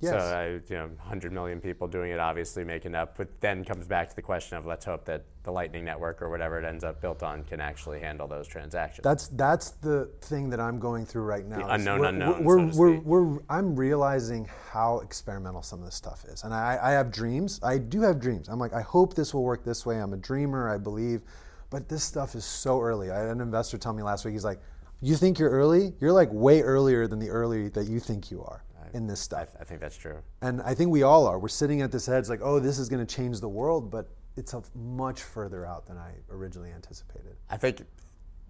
Yes. 0.01 0.13
So 0.13 0.17
uh, 0.17 0.59
you 0.69 0.77
know, 0.77 0.85
100 0.85 1.33
million 1.33 1.59
people 1.59 1.87
doing 1.87 2.11
it, 2.11 2.19
obviously 2.19 2.63
making 2.63 2.95
up. 2.95 3.17
But 3.17 3.27
then 3.41 3.65
comes 3.65 3.85
back 3.85 4.09
to 4.09 4.15
the 4.15 4.21
question 4.21 4.57
of 4.57 4.65
let's 4.65 4.85
hope 4.85 5.03
that 5.05 5.25
the 5.43 5.51
Lightning 5.51 5.83
Network 5.83 6.21
or 6.21 6.29
whatever 6.29 6.57
it 6.57 6.65
ends 6.65 6.85
up 6.85 7.01
built 7.01 7.21
on 7.21 7.43
can 7.43 7.59
actually 7.59 7.99
handle 7.99 8.25
those 8.25 8.47
transactions. 8.47 9.03
That's 9.03 9.27
that's 9.29 9.71
the 9.71 10.09
thing 10.21 10.49
that 10.51 10.59
I'm 10.59 10.79
going 10.79 11.05
through 11.05 11.23
right 11.23 11.45
now. 11.45 11.67
The 11.67 11.73
unknown 11.73 11.99
we're, 11.99 12.05
unknown, 12.05 12.43
We're, 12.43 12.71
so 12.71 12.71
to 12.71 12.77
we're, 12.77 12.99
we're, 12.99 13.39
I'm 13.49 13.75
realizing 13.75 14.47
how 14.71 14.99
experimental 14.99 15.61
some 15.61 15.79
of 15.79 15.85
this 15.85 15.95
stuff 15.95 16.23
is, 16.25 16.43
and 16.43 16.53
I, 16.53 16.79
I 16.81 16.91
have 16.91 17.11
dreams. 17.11 17.59
I 17.61 17.77
do 17.77 18.01
have 18.01 18.21
dreams. 18.21 18.47
I'm 18.47 18.59
like, 18.59 18.73
I 18.73 18.81
hope 18.81 19.15
this 19.15 19.33
will 19.33 19.43
work 19.43 19.65
this 19.65 19.85
way. 19.85 19.97
I'm 19.97 20.13
a 20.13 20.17
dreamer. 20.17 20.69
I 20.69 20.77
believe, 20.77 21.23
but 21.69 21.89
this 21.89 22.05
stuff 22.05 22.35
is 22.35 22.45
so 22.45 22.79
early. 22.79 23.11
I 23.11 23.19
had 23.19 23.27
an 23.27 23.41
investor 23.41 23.77
tell 23.77 23.93
me 23.93 24.03
last 24.03 24.23
week. 24.23 24.33
He's 24.33 24.45
like, 24.45 24.61
"You 25.01 25.17
think 25.17 25.39
you're 25.39 25.51
early? 25.51 25.93
You're 25.99 26.13
like 26.13 26.29
way 26.31 26.61
earlier 26.61 27.05
than 27.05 27.19
the 27.19 27.29
early 27.29 27.67
that 27.69 27.87
you 27.87 27.99
think 27.99 28.31
you 28.31 28.41
are 28.43 28.63
in 28.93 29.07
this 29.07 29.19
stuff." 29.19 29.49
I 29.59 29.63
think 29.63 29.79
that's 29.81 29.97
true. 29.97 30.19
And 30.41 30.61
I 30.61 30.73
think 30.73 30.91
we 30.91 31.03
all 31.03 31.27
are. 31.27 31.39
We're 31.39 31.47
sitting 31.47 31.81
at 31.81 31.91
this 31.91 32.07
edge, 32.09 32.29
like, 32.29 32.41
"Oh, 32.43 32.59
this 32.59 32.79
is 32.79 32.89
going 32.89 33.05
to 33.05 33.15
change 33.15 33.39
the 33.39 33.49
world," 33.49 33.89
but 33.91 34.09
it's 34.35 34.53
a 34.53 34.61
much 34.75 35.21
further 35.23 35.65
out 35.65 35.85
than 35.87 35.97
I 35.97 36.13
originally 36.31 36.71
anticipated. 36.71 37.35
I 37.49 37.57
think, 37.57 37.83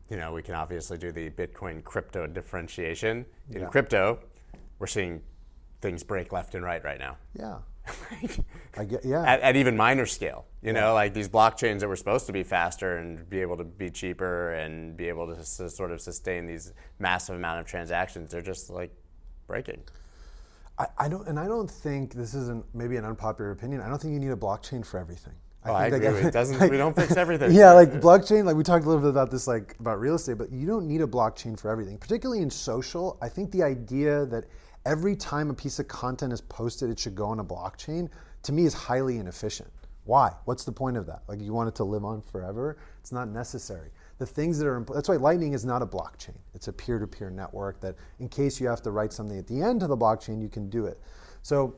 you 0.09 0.17
know, 0.17 0.33
we 0.33 0.41
can 0.43 0.53
obviously 0.55 0.97
do 0.97 1.11
the 1.11 1.29
Bitcoin 1.31 1.83
crypto 1.83 2.27
differentiation. 2.27 3.25
In 3.51 3.61
Yeah. 3.61 3.67
crypto, 3.67 4.19
we're 4.77 4.87
seeing 4.87 5.21
things 5.81 6.03
break 6.03 6.31
left 6.31 6.55
and 6.55 6.63
right 6.63 6.83
right 6.83 6.99
now. 6.99 7.17
Yeah. 7.33 7.59
I 8.77 8.83
get. 8.85 9.03
Yeah. 9.03 9.23
At, 9.23 9.39
at 9.41 9.55
even 9.55 9.75
minor 9.75 10.05
scale, 10.05 10.45
you 10.61 10.73
know, 10.73 10.93
like 10.93 11.13
these 11.15 11.27
blockchains 11.29 11.79
that 11.79 11.87
were 11.87 11.95
supposed 11.95 12.27
to 12.27 12.33
be 12.33 12.43
faster 12.43 12.97
and 12.97 13.27
be 13.29 13.41
able 13.41 13.57
to 13.57 13.63
be 13.63 13.89
cheaper 13.89 14.51
and 14.53 14.95
be 14.95 15.07
able 15.07 15.25
to 15.33 15.39
s- 15.39 15.61
sort 15.75 15.91
of 15.91 15.99
sustain 16.01 16.45
these 16.45 16.73
massive 16.99 17.35
amount 17.35 17.61
of 17.61 17.65
transactions, 17.65 18.29
they're 18.31 18.41
just 18.41 18.69
like 18.69 18.91
breaking. 19.47 19.81
I, 20.79 20.87
I 20.97 21.09
don't, 21.09 21.27
and 21.27 21.37
I 21.39 21.45
don't 21.45 21.69
think 21.69 22.13
this 22.13 22.33
is 22.33 22.47
an, 22.49 22.63
maybe 22.73 22.95
an 22.97 23.05
unpopular 23.05 23.51
opinion. 23.51 23.81
I 23.81 23.89
don't 23.89 24.01
think 24.01 24.13
you 24.13 24.19
need 24.19 24.31
a 24.31 24.35
blockchain 24.37 24.85
for 24.85 24.97
everything. 24.99 25.33
Oh, 25.65 25.73
I 25.73 25.89
think, 25.89 26.03
agree 26.05 26.19
with- 26.19 26.27
it 26.27 26.33
doesn't- 26.33 26.69
we 26.71 26.77
don't 26.77 26.95
fix 26.95 27.17
everything. 27.17 27.51
Yeah, 27.53 27.73
like 27.73 27.91
blockchain. 27.99 28.45
Like 28.45 28.55
we 28.55 28.63
talked 28.63 28.85
a 28.85 28.87
little 28.87 29.01
bit 29.01 29.09
about 29.09 29.29
this, 29.29 29.45
like 29.45 29.75
about 29.79 29.99
real 29.99 30.15
estate, 30.15 30.37
but 30.37 30.51
you 30.53 30.65
don't 30.65 30.87
need 30.87 31.01
a 31.01 31.07
blockchain 31.07 31.59
for 31.59 31.69
everything. 31.69 31.97
Particularly 31.97 32.41
in 32.41 32.49
social, 32.49 33.17
I 33.21 33.27
think 33.27 33.51
the 33.51 33.61
idea 33.63 34.25
that 34.27 34.45
every 34.85 35.17
time 35.17 35.49
a 35.49 35.53
piece 35.53 35.77
of 35.79 35.87
content 35.89 36.31
is 36.31 36.39
posted, 36.39 36.89
it 36.89 36.97
should 36.97 37.13
go 37.15 37.25
on 37.25 37.39
a 37.39 37.43
blockchain, 37.43 38.09
to 38.43 38.53
me, 38.53 38.63
is 38.63 38.73
highly 38.73 39.17
inefficient. 39.17 39.69
Why? 40.05 40.31
What's 40.45 40.63
the 40.63 40.71
point 40.71 40.95
of 40.95 41.05
that? 41.07 41.23
Like 41.27 41.41
you 41.41 41.51
want 41.53 41.67
it 41.67 41.75
to 41.75 41.83
live 41.83 42.05
on 42.05 42.21
forever? 42.21 42.77
It's 43.01 43.11
not 43.11 43.27
necessary. 43.27 43.89
The 44.19 44.25
things 44.25 44.59
that 44.59 44.67
are 44.67 44.85
that's 44.93 45.09
why 45.09 45.15
Lightning 45.15 45.53
is 45.53 45.65
not 45.65 45.81
a 45.81 45.85
blockchain. 45.85 46.35
It's 46.53 46.67
a 46.67 46.73
peer-to-peer 46.73 47.29
network 47.29 47.79
that, 47.81 47.95
in 48.19 48.29
case 48.29 48.59
you 48.59 48.67
have 48.67 48.81
to 48.83 48.91
write 48.91 49.13
something 49.13 49.37
at 49.37 49.47
the 49.47 49.61
end 49.61 49.81
of 49.81 49.89
the 49.89 49.97
blockchain, 49.97 50.41
you 50.41 50.49
can 50.49 50.69
do 50.69 50.85
it. 50.85 50.99
So 51.41 51.75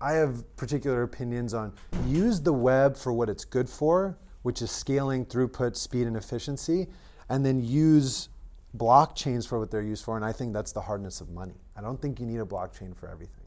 I 0.00 0.12
have 0.12 0.56
particular 0.56 1.02
opinions 1.02 1.54
on 1.54 1.72
use 2.06 2.40
the 2.40 2.52
web 2.52 2.96
for 2.96 3.12
what 3.12 3.28
it's 3.28 3.44
good 3.44 3.68
for, 3.68 4.18
which 4.42 4.62
is 4.62 4.70
scaling, 4.70 5.24
throughput, 5.26 5.76
speed, 5.76 6.06
and 6.06 6.16
efficiency, 6.16 6.88
and 7.30 7.44
then 7.44 7.62
use 7.62 8.28
blockchains 8.76 9.48
for 9.48 9.58
what 9.58 9.70
they're 9.70 9.82
used 9.82 10.04
for. 10.04 10.16
And 10.16 10.24
I 10.24 10.32
think 10.32 10.52
that's 10.52 10.72
the 10.72 10.80
hardness 10.80 11.22
of 11.22 11.30
money. 11.30 11.56
I 11.74 11.80
don't 11.80 12.00
think 12.00 12.20
you 12.20 12.26
need 12.26 12.40
a 12.40 12.44
blockchain 12.44 12.94
for 12.94 13.08
everything. 13.08 13.44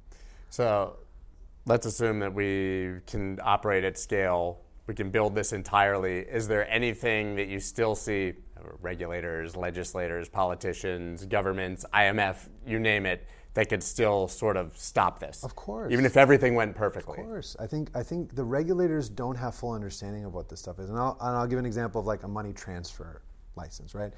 So 0.49 0.97
let's 1.65 1.85
assume 1.85 2.19
that 2.19 2.33
we 2.33 3.01
can 3.05 3.39
operate 3.43 3.83
at 3.83 3.99
scale. 3.99 4.61
We 4.91 4.95
can 4.95 5.09
build 5.09 5.35
this 5.35 5.53
entirely. 5.53 6.19
Is 6.19 6.49
there 6.49 6.69
anything 6.69 7.37
that 7.37 7.47
you 7.47 7.61
still 7.61 7.95
see, 7.95 8.33
regulators, 8.81 9.55
legislators, 9.55 10.27
politicians, 10.27 11.23
governments, 11.23 11.85
IMF, 11.93 12.49
you 12.67 12.77
name 12.77 13.05
it, 13.05 13.25
that 13.53 13.69
could 13.69 13.81
still 13.81 14.27
sort 14.27 14.57
of 14.57 14.77
stop 14.77 15.17
this? 15.17 15.45
Of 15.45 15.55
course. 15.55 15.93
Even 15.93 16.03
if 16.03 16.17
everything 16.17 16.55
went 16.55 16.75
perfectly. 16.75 17.19
Of 17.19 17.25
course, 17.25 17.55
I 17.57 17.67
think 17.67 17.89
I 17.95 18.03
think 18.03 18.35
the 18.35 18.43
regulators 18.43 19.07
don't 19.07 19.37
have 19.37 19.55
full 19.55 19.71
understanding 19.71 20.25
of 20.25 20.33
what 20.33 20.49
this 20.49 20.59
stuff 20.59 20.77
is, 20.77 20.89
and 20.89 20.99
I'll, 20.99 21.17
and 21.21 21.37
I'll 21.37 21.47
give 21.47 21.59
an 21.59 21.65
example 21.65 22.01
of 22.01 22.05
like 22.05 22.23
a 22.23 22.27
money 22.27 22.51
transfer 22.51 23.21
license, 23.55 23.95
right? 23.95 24.11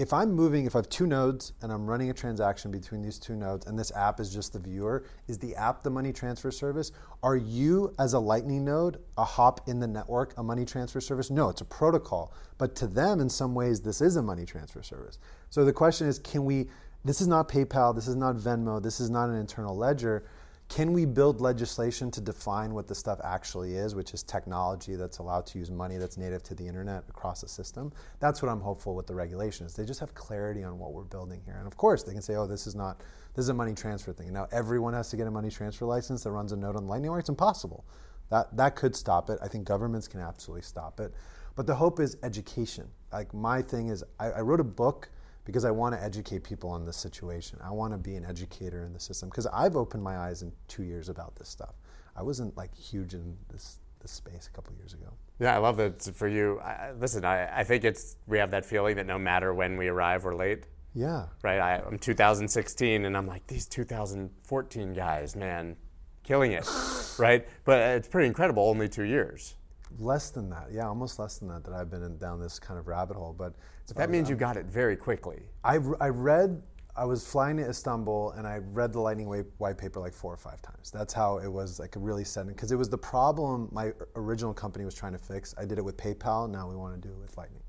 If 0.00 0.14
I'm 0.14 0.32
moving, 0.32 0.64
if 0.64 0.74
I 0.74 0.78
have 0.78 0.88
two 0.88 1.06
nodes 1.06 1.52
and 1.60 1.70
I'm 1.70 1.86
running 1.86 2.08
a 2.08 2.14
transaction 2.14 2.70
between 2.70 3.02
these 3.02 3.18
two 3.18 3.36
nodes, 3.36 3.66
and 3.66 3.78
this 3.78 3.92
app 3.94 4.18
is 4.18 4.32
just 4.32 4.54
the 4.54 4.58
viewer, 4.58 5.04
is 5.28 5.36
the 5.36 5.54
app 5.54 5.82
the 5.82 5.90
money 5.90 6.10
transfer 6.10 6.50
service? 6.50 6.92
Are 7.22 7.36
you, 7.36 7.94
as 7.98 8.14
a 8.14 8.18
Lightning 8.18 8.64
node, 8.64 8.98
a 9.18 9.24
hop 9.24 9.68
in 9.68 9.78
the 9.78 9.86
network, 9.86 10.32
a 10.38 10.42
money 10.42 10.64
transfer 10.64 11.02
service? 11.02 11.30
No, 11.30 11.50
it's 11.50 11.60
a 11.60 11.66
protocol, 11.66 12.32
but 12.56 12.74
to 12.76 12.86
them, 12.86 13.20
in 13.20 13.28
some 13.28 13.54
ways, 13.54 13.82
this 13.82 14.00
is 14.00 14.16
a 14.16 14.22
money 14.22 14.46
transfer 14.46 14.82
service. 14.82 15.18
So 15.50 15.66
the 15.66 15.72
question 15.74 16.06
is, 16.06 16.18
can 16.18 16.46
we? 16.46 16.70
This 17.04 17.20
is 17.20 17.28
not 17.28 17.50
PayPal. 17.50 17.94
This 17.94 18.08
is 18.08 18.16
not 18.16 18.36
Venmo. 18.36 18.82
This 18.82 19.00
is 19.00 19.10
not 19.10 19.28
an 19.28 19.36
internal 19.36 19.76
ledger 19.76 20.24
can 20.70 20.92
we 20.92 21.04
build 21.04 21.40
legislation 21.40 22.12
to 22.12 22.20
define 22.20 22.72
what 22.72 22.86
the 22.86 22.94
stuff 22.94 23.20
actually 23.24 23.74
is, 23.74 23.96
which 23.96 24.14
is 24.14 24.22
technology 24.22 24.94
that's 24.94 25.18
allowed 25.18 25.44
to 25.46 25.58
use 25.58 25.68
money 25.68 25.98
that's 25.98 26.16
native 26.16 26.44
to 26.44 26.54
the 26.54 26.64
internet 26.64 27.02
across 27.08 27.40
the 27.40 27.48
system? 27.48 27.92
That's 28.20 28.40
what 28.40 28.52
I'm 28.52 28.60
hopeful 28.60 28.94
with 28.94 29.08
the 29.08 29.14
regulations. 29.14 29.74
They 29.74 29.84
just 29.84 29.98
have 29.98 30.14
clarity 30.14 30.62
on 30.62 30.78
what 30.78 30.92
we're 30.92 31.02
building 31.02 31.42
here. 31.44 31.56
And 31.58 31.66
of 31.66 31.76
course, 31.76 32.04
they 32.04 32.12
can 32.12 32.22
say, 32.22 32.36
oh, 32.36 32.46
this 32.46 32.68
is 32.68 32.76
not, 32.76 33.00
this 33.34 33.42
is 33.42 33.48
a 33.48 33.54
money 33.54 33.74
transfer 33.74 34.12
thing. 34.12 34.28
And 34.28 34.34
now 34.34 34.46
everyone 34.52 34.94
has 34.94 35.10
to 35.10 35.16
get 35.16 35.26
a 35.26 35.30
money 35.30 35.50
transfer 35.50 35.86
license 35.86 36.22
that 36.22 36.30
runs 36.30 36.52
a 36.52 36.56
node 36.56 36.76
on 36.76 36.84
the 36.84 36.88
Lightning 36.88 37.10
Network. 37.10 37.22
It's 37.22 37.28
impossible. 37.28 37.84
That, 38.28 38.56
that 38.56 38.76
could 38.76 38.94
stop 38.94 39.28
it. 39.28 39.40
I 39.42 39.48
think 39.48 39.64
governments 39.64 40.06
can 40.06 40.20
absolutely 40.20 40.62
stop 40.62 41.00
it. 41.00 41.12
But 41.56 41.66
the 41.66 41.74
hope 41.74 41.98
is 41.98 42.16
education. 42.22 42.86
Like 43.12 43.34
my 43.34 43.60
thing 43.60 43.88
is, 43.88 44.04
I, 44.20 44.30
I 44.30 44.40
wrote 44.42 44.60
a 44.60 44.64
book 44.64 45.10
because 45.44 45.64
I 45.64 45.70
want 45.70 45.94
to 45.94 46.02
educate 46.02 46.44
people 46.44 46.70
on 46.70 46.84
this 46.84 46.96
situation. 46.96 47.58
I 47.62 47.70
want 47.70 47.92
to 47.92 47.98
be 47.98 48.16
an 48.16 48.24
educator 48.24 48.84
in 48.84 48.92
the 48.92 49.00
system 49.00 49.28
because 49.28 49.46
I've 49.46 49.76
opened 49.76 50.02
my 50.02 50.18
eyes 50.18 50.42
in 50.42 50.52
two 50.68 50.82
years 50.82 51.08
about 51.08 51.36
this 51.36 51.48
stuff. 51.48 51.74
I 52.16 52.22
wasn't 52.22 52.56
like 52.56 52.74
huge 52.74 53.14
in 53.14 53.36
this 53.48 53.78
this 54.00 54.12
space 54.12 54.48
a 54.52 54.56
couple 54.56 54.74
years 54.74 54.94
ago. 54.94 55.12
Yeah, 55.38 55.54
I 55.54 55.58
love 55.58 55.76
that 55.76 56.02
for 56.02 56.28
you. 56.28 56.58
I, 56.60 56.92
listen, 56.98 57.24
I, 57.24 57.60
I 57.60 57.64
think 57.64 57.84
it's 57.84 58.16
we 58.26 58.38
have 58.38 58.50
that 58.50 58.64
feeling 58.64 58.96
that 58.96 59.06
no 59.06 59.18
matter 59.18 59.54
when 59.54 59.76
we 59.76 59.88
arrive, 59.88 60.24
we're 60.24 60.34
late. 60.34 60.66
Yeah. 60.94 61.26
Right. 61.42 61.58
I, 61.58 61.82
I'm 61.86 61.98
2016, 61.98 63.04
and 63.04 63.16
I'm 63.16 63.26
like 63.26 63.46
these 63.46 63.66
2014 63.66 64.92
guys, 64.92 65.36
man, 65.36 65.76
killing 66.24 66.52
it. 66.52 66.66
right. 67.18 67.46
But 67.64 67.80
it's 67.96 68.08
pretty 68.08 68.26
incredible. 68.26 68.68
Only 68.68 68.88
two 68.88 69.04
years. 69.04 69.54
Less 69.98 70.30
than 70.30 70.48
that, 70.50 70.68
yeah, 70.72 70.86
almost 70.86 71.18
less 71.18 71.38
than 71.38 71.48
that. 71.48 71.64
That 71.64 71.74
I've 71.74 71.90
been 71.90 72.02
in, 72.02 72.16
down 72.16 72.40
this 72.40 72.58
kind 72.58 72.78
of 72.78 72.86
rabbit 72.86 73.16
hole, 73.16 73.34
but 73.36 73.54
that 73.96 74.10
means 74.10 74.30
you 74.30 74.36
got 74.36 74.56
it 74.56 74.66
very 74.66 74.96
quickly. 74.96 75.42
I, 75.64 75.78
I 76.00 76.08
read 76.08 76.62
I 76.96 77.04
was 77.04 77.26
flying 77.26 77.56
to 77.58 77.68
Istanbul 77.68 78.32
and 78.32 78.46
I 78.46 78.58
read 78.58 78.92
the 78.92 79.00
Lightning 79.00 79.26
white 79.58 79.78
paper 79.78 80.00
like 80.00 80.12
four 80.12 80.32
or 80.32 80.36
five 80.36 80.60
times. 80.60 80.90
That's 80.90 81.14
how 81.14 81.38
it 81.38 81.48
was 81.48 81.78
like 81.78 81.94
really 81.96 82.24
set 82.24 82.46
because 82.46 82.72
it 82.72 82.76
was 82.76 82.88
the 82.88 82.98
problem 82.98 83.68
my 83.72 83.92
original 84.16 84.52
company 84.52 84.84
was 84.84 84.94
trying 84.94 85.12
to 85.12 85.18
fix. 85.18 85.54
I 85.56 85.64
did 85.64 85.78
it 85.78 85.84
with 85.84 85.96
PayPal. 85.96 86.50
Now 86.50 86.68
we 86.68 86.76
want 86.76 87.00
to 87.00 87.08
do 87.08 87.12
it 87.14 87.18
with 87.18 87.36
Lightning. 87.36 87.62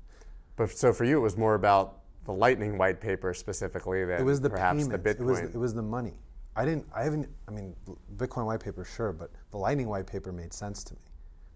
But 0.56 0.70
so 0.70 0.92
for 0.92 1.04
you, 1.04 1.16
it 1.16 1.20
was 1.20 1.36
more 1.36 1.54
about 1.54 2.00
the 2.24 2.32
Lightning 2.32 2.78
white 2.78 3.00
paper 3.00 3.32
specifically 3.34 4.04
than 4.04 4.20
it 4.20 4.24
was 4.24 4.40
the 4.40 4.50
perhaps 4.50 4.84
payments. 4.84 5.02
the 5.02 5.14
Bitcoin. 5.14 5.20
It 5.20 5.24
was, 5.24 5.40
it 5.40 5.58
was 5.58 5.74
the 5.74 5.82
money. 5.82 6.18
I 6.54 6.64
didn't. 6.64 6.86
I 6.94 7.02
haven't. 7.02 7.28
I 7.48 7.52
mean, 7.52 7.74
Bitcoin 8.16 8.44
white 8.44 8.60
paper, 8.60 8.84
sure, 8.84 9.12
but 9.12 9.30
the 9.50 9.56
Lightning 9.56 9.88
white 9.88 10.06
paper 10.06 10.32
made 10.32 10.52
sense 10.52 10.84
to 10.84 10.94
me 10.94 11.00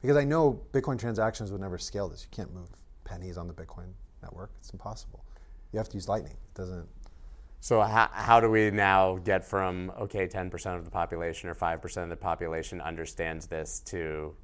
because 0.07 0.17
I 0.17 0.25
know 0.25 0.61
Bitcoin 0.73 0.99
transactions 0.99 1.51
would 1.51 1.61
never 1.61 1.79
scale 1.79 2.09
this. 2.09 2.23
You 2.23 2.29
can't 2.31 2.55
move 2.55 2.69
pennies 3.03 3.37
on 3.37 3.49
the 3.49 3.53
Bitcoin 3.53 3.89
network. 4.23 4.53
It's 4.61 4.71
impossible. 4.71 5.25
You 5.73 5.79
have 5.79 5.89
to 5.89 5.97
use 5.97 6.09
Lightning. 6.09 6.33
It 6.33 6.55
doesn't 6.55 6.87
so 7.59 7.81
how, 7.81 8.09
how 8.13 8.39
do 8.39 8.49
we 8.49 8.71
now 8.71 9.17
get 9.17 9.45
from 9.45 9.91
okay, 9.99 10.29
10% 10.29 10.77
of 10.77 10.85
the 10.85 10.91
population 10.91 11.49
or 11.49 11.55
5% 11.57 12.03
of 12.05 12.09
the 12.09 12.17
population 12.17 12.81
understands 12.81 13.47
this 13.47 13.81
to 13.87 14.37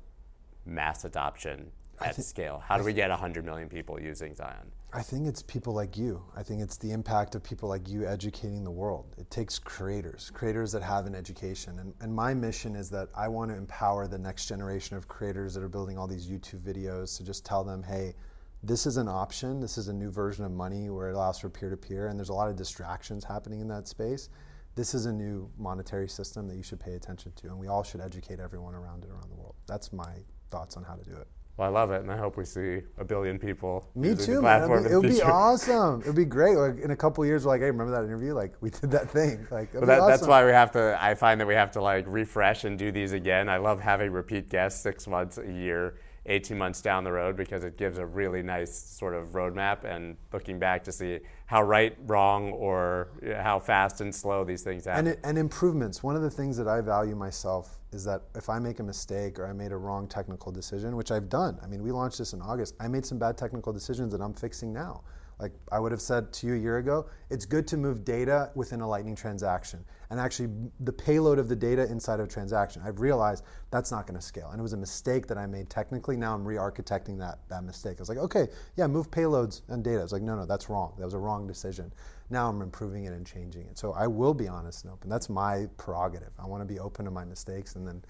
mass 0.67 1.05
adoption 1.05 1.71
at 2.01 2.17
scale? 2.17 2.61
How 2.67 2.77
do 2.79 2.83
we 2.83 2.93
get 2.93 3.11
100 3.11 3.45
million 3.45 3.69
people 3.69 4.01
using 4.01 4.35
Zion? 4.35 4.73
I 4.95 5.01
think 5.01 5.27
it's 5.27 5.41
people 5.43 5.73
like 5.73 5.97
you. 5.97 6.23
I 6.37 6.43
think 6.43 6.61
it's 6.61 6.77
the 6.77 6.91
impact 6.91 7.35
of 7.35 7.43
people 7.43 7.67
like 7.67 7.89
you 7.89 8.07
educating 8.07 8.63
the 8.63 8.71
world. 8.71 9.15
It 9.17 9.31
takes 9.31 9.59
creators, 9.59 10.31
creators 10.35 10.71
that 10.73 10.83
have 10.83 11.07
an 11.07 11.15
education. 11.15 11.79
And, 11.79 11.95
and 12.03 12.15
my 12.15 12.35
mission 12.35 12.77
is 12.77 12.91
that 12.91 13.09
I 13.15 13.29
want 13.29 13.51
to 13.51 13.57
empower 13.57 14.07
the 14.07 14.19
next 14.19 14.47
generation 14.47 14.99
of 14.99 15.09
creators 15.09 15.55
that 15.55 15.63
are 15.63 15.69
building 15.69 15.97
all 15.97 16.07
these 16.07 16.27
YouTube 16.27 16.61
videos 16.61 17.17
to 17.17 17.25
just 17.25 17.43
tell 17.47 17.65
them, 17.65 17.83
hey, 17.83 18.15
this 18.63 18.85
is 18.85 18.99
an 18.99 19.09
option. 19.09 19.61
This 19.61 19.79
is 19.79 19.89
a 19.89 19.95
new 19.95 20.11
version 20.11 20.45
of 20.45 20.53
money 20.53 20.91
where 20.91 21.09
it 21.09 21.15
allows 21.15 21.39
for 21.39 21.49
peer 21.49 21.71
to 21.71 21.77
peer, 21.77 22.09
and 22.09 22.19
there's 22.19 22.29
a 22.29 22.35
lot 22.35 22.51
of 22.51 22.57
distractions 22.57 23.25
happening 23.25 23.61
in 23.61 23.69
that 23.69 23.89
space. 23.89 24.29
This 24.75 24.93
is 24.93 25.07
a 25.07 25.13
new 25.13 25.51
monetary 25.57 26.09
system 26.09 26.47
that 26.49 26.57
you 26.57 26.63
should 26.63 26.81
pay 26.81 26.95
attention 26.95 27.33
to, 27.37 27.47
and 27.47 27.59
we 27.59 27.67
all 27.67 27.83
should 27.83 28.03
educate 28.03 28.41
everyone 28.41 28.75
around 28.75 29.05
it 29.05 29.11
around 29.11 29.31
the 29.31 29.37
world. 29.37 29.55
That's 29.67 29.91
my 29.91 30.17
thoughts 30.51 30.77
on 30.77 30.85
how 30.85 30.97
to 30.97 31.03
do 31.03 31.17
it. 31.17 31.29
Well, 31.57 31.69
I 31.69 31.71
love 31.71 31.91
it, 31.91 32.01
and 32.01 32.11
I 32.11 32.17
hope 32.17 32.39
we 32.39 32.47
see 32.47 32.81
a 32.97 33.05
billion 33.05 33.39
people. 33.39 33.87
Me 33.95 34.15
too, 34.15 34.41
man. 34.41 34.63
It'd 34.63 34.85
be, 34.85 34.91
it 34.91 34.97
would 34.97 35.11
be 35.11 35.23
awesome. 35.23 36.01
It'd 36.01 36.17
be 36.17 36.25
great. 36.25 36.57
Like 36.57 36.79
in 36.79 36.93
a 36.93 36.97
couple 36.97 37.25
years, 37.27 37.45
we're 37.45 37.53
like, 37.53 37.61
hey, 37.61 37.71
remember 37.71 37.93
that 37.93 38.05
interview? 38.05 38.33
Like 38.33 38.55
we 38.63 38.71
did 38.71 38.91
that 38.93 39.11
thing. 39.11 39.47
Like 39.51 39.71
that, 39.73 39.83
awesome. 39.83 40.09
that's 40.09 40.27
why 40.27 40.47
we 40.47 40.53
have 40.53 40.73
to. 40.73 40.97
I 40.99 41.15
find 41.15 41.41
that 41.41 41.47
we 41.47 41.55
have 41.55 41.71
to 41.73 41.83
like 41.83 42.07
refresh 42.09 42.65
and 42.65 42.79
do 42.79 42.91
these 42.91 43.13
again. 43.13 43.51
I 43.51 43.59
love 43.59 43.81
having 43.81 44.13
repeat 44.13 44.49
guests 44.49 44.81
six 44.83 45.07
months 45.07 45.37
a 45.37 45.53
year 45.53 45.95
18 46.27 46.57
months 46.57 46.81
down 46.81 47.03
the 47.03 47.13
road 47.13 47.37
because 47.37 47.65
it 47.65 47.77
gives 47.77 47.99
a 47.99 48.07
really 48.07 48.43
nice 48.43 48.73
sort 48.73 49.15
of 49.15 49.29
roadmap 49.29 49.85
and 49.85 50.17
looking 50.33 50.59
back 50.59 50.85
to 50.85 50.93
see 50.93 51.19
how 51.47 51.63
right, 51.63 51.97
wrong, 52.07 52.53
or 52.53 53.09
how 53.41 53.59
fast 53.59 54.01
and 54.01 54.15
slow 54.15 54.45
these 54.45 54.63
things 54.63 54.85
happen. 54.85 55.09
And, 55.09 55.19
and 55.25 55.39
improvements. 55.39 56.03
One 56.03 56.15
of 56.15 56.23
the 56.23 56.31
things 56.31 56.57
that 56.57 56.69
I 56.69 56.81
value 56.81 57.17
myself 57.17 57.79
is 57.93 58.05
that 58.05 58.23
if 58.35 58.49
I 58.49 58.59
make 58.59 58.79
a 58.79 58.83
mistake 58.85 59.39
or 59.39 59.47
I 59.47 59.53
made 59.53 59.73
a 59.73 59.77
wrong 59.77 60.07
technical 60.07 60.53
decision, 60.53 60.97
which 60.97 61.11
I've 61.11 61.29
done, 61.29 61.59
I 61.63 61.67
mean, 61.67 61.83
we 61.83 61.91
launched 61.91 62.19
this 62.19 62.33
in 62.33 62.41
August, 62.41 62.75
I 62.79 62.89
made 62.89 63.05
some 63.05 63.19
bad 63.19 63.37
technical 63.37 63.73
decisions 63.73 64.13
that 64.13 64.21
I'm 64.21 64.33
fixing 64.33 64.73
now. 64.73 65.03
Like 65.43 65.53
I 65.73 65.81
would 65.81 65.91
have 65.91 66.01
said 66.01 66.33
to 66.35 66.47
you 66.47 66.55
a 66.55 66.57
year 66.57 66.79
ago, 66.79 67.07
it's 67.29 67.45
good 67.45 67.67
to 67.67 67.77
move 67.77 68.05
data 68.05 68.53
within 68.55 68.81
a 68.81 68.89
Lightning 68.89 69.17
transaction. 69.17 69.85
And 70.09 70.21
actually, 70.21 70.51
the 70.79 70.93
payload 70.93 71.41
of 71.41 71.49
the 71.49 71.57
data 71.57 71.83
inside 71.91 72.21
of 72.21 72.27
a 72.27 72.31
transaction, 72.31 72.81
I've 72.85 73.01
realized 73.01 73.43
that's 73.73 73.91
not 73.91 74.07
going 74.07 74.15
to 74.15 74.25
scale. 74.25 74.51
And 74.51 74.61
it 74.61 74.63
was 74.63 74.73
a 74.73 74.77
mistake 74.77 75.27
that 75.27 75.39
I 75.39 75.47
made 75.47 75.69
technically. 75.69 76.17
Now 76.17 76.33
I'm 76.35 76.45
re 76.45 76.55
architecting 76.55 77.19
that, 77.19 77.41
that 77.49 77.65
mistake. 77.65 77.97
I 77.99 78.03
was 78.03 78.09
like, 78.09 78.19
okay, 78.19 78.47
yeah, 78.77 78.87
move 78.87 79.11
payloads 79.11 79.63
and 79.69 79.83
data. 79.83 79.99
I 79.99 80.03
was 80.05 80.13
like, 80.13 80.23
no, 80.23 80.37
no, 80.37 80.47
that's 80.47 80.71
wrong. 80.71 80.95
That 80.97 81.05
was 81.05 81.15
a 81.15 81.19
wrong 81.19 81.49
decision. 81.49 81.93
Now 82.31 82.49
I'm 82.49 82.63
improving 82.63 83.07
it 83.07 83.13
and 83.13 83.27
changing 83.27 83.63
it. 83.63 83.77
So 83.77 83.95
I 83.95 84.07
will 84.07 84.35
be 84.35 84.47
honest 84.47 84.85
and 84.85 84.93
open. 84.93 85.11
That's 85.11 85.29
my 85.29 85.67
prerogative. 85.77 86.31
I 86.39 86.47
want 86.47 86.61
to 86.61 86.73
be 86.73 86.79
open 86.79 87.05
to 87.05 87.11
my 87.11 87.25
mistakes 87.25 87.75
and 87.75 87.87
then 87.87 88.05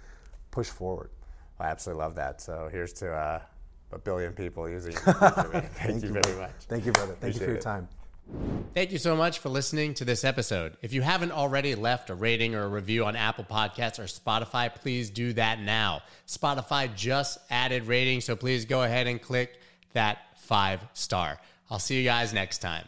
push 0.51 0.69
forward. 0.69 1.09
I 1.59 1.69
absolutely 1.69 2.03
love 2.03 2.15
that. 2.17 2.43
So 2.43 2.69
here's 2.71 2.93
to 2.95 3.11
uh, 3.11 3.41
a 3.93 3.99
billion 3.99 4.33
people 4.33 4.69
using 4.69 4.93
Thank, 4.97 5.73
Thank 5.73 6.03
you, 6.03 6.09
you 6.09 6.21
very 6.21 6.37
much. 6.39 6.51
Thank 6.69 6.87
you, 6.87 6.93
brother. 6.93 7.15
Thank 7.15 7.35
Appreciate 7.35 7.41
you 7.41 7.47
for 7.47 7.53
your 7.53 7.61
time. 7.61 7.89
Thank 8.75 8.93
you 8.93 8.99
so 8.99 9.15
much 9.15 9.41
for 9.41 9.49
listening 9.49 9.95
to 9.95 10.05
this 10.05 10.25
episode. 10.25 10.77
If 10.81 10.93
you 10.93 11.03
haven't 11.03 11.33
already 11.33 11.75
left 11.75 12.09
a 12.09 12.15
rating 12.15 12.55
or 12.55 12.63
a 12.63 12.69
review 12.69 13.05
on 13.05 13.17
Apple 13.17 13.45
Podcasts 13.45 13.99
or 13.99 14.05
Spotify, 14.05 14.75
please 14.75 15.11
do 15.11 15.33
that 15.35 15.61
now. 15.61 16.03
Spotify 16.27 16.95
just 16.95 17.39
added 17.51 17.85
ratings, 17.85 18.25
so 18.25 18.35
please 18.35 18.65
go 18.65 18.83
ahead 18.83 19.07
and 19.07 19.21
click 19.21 19.61
that 19.93 20.19
five 20.39 20.81
star. 20.95 21.39
I'll 21.71 21.79
see 21.79 21.99
you 21.99 22.05
guys 22.05 22.33
next 22.33 22.59
time. 22.59 22.87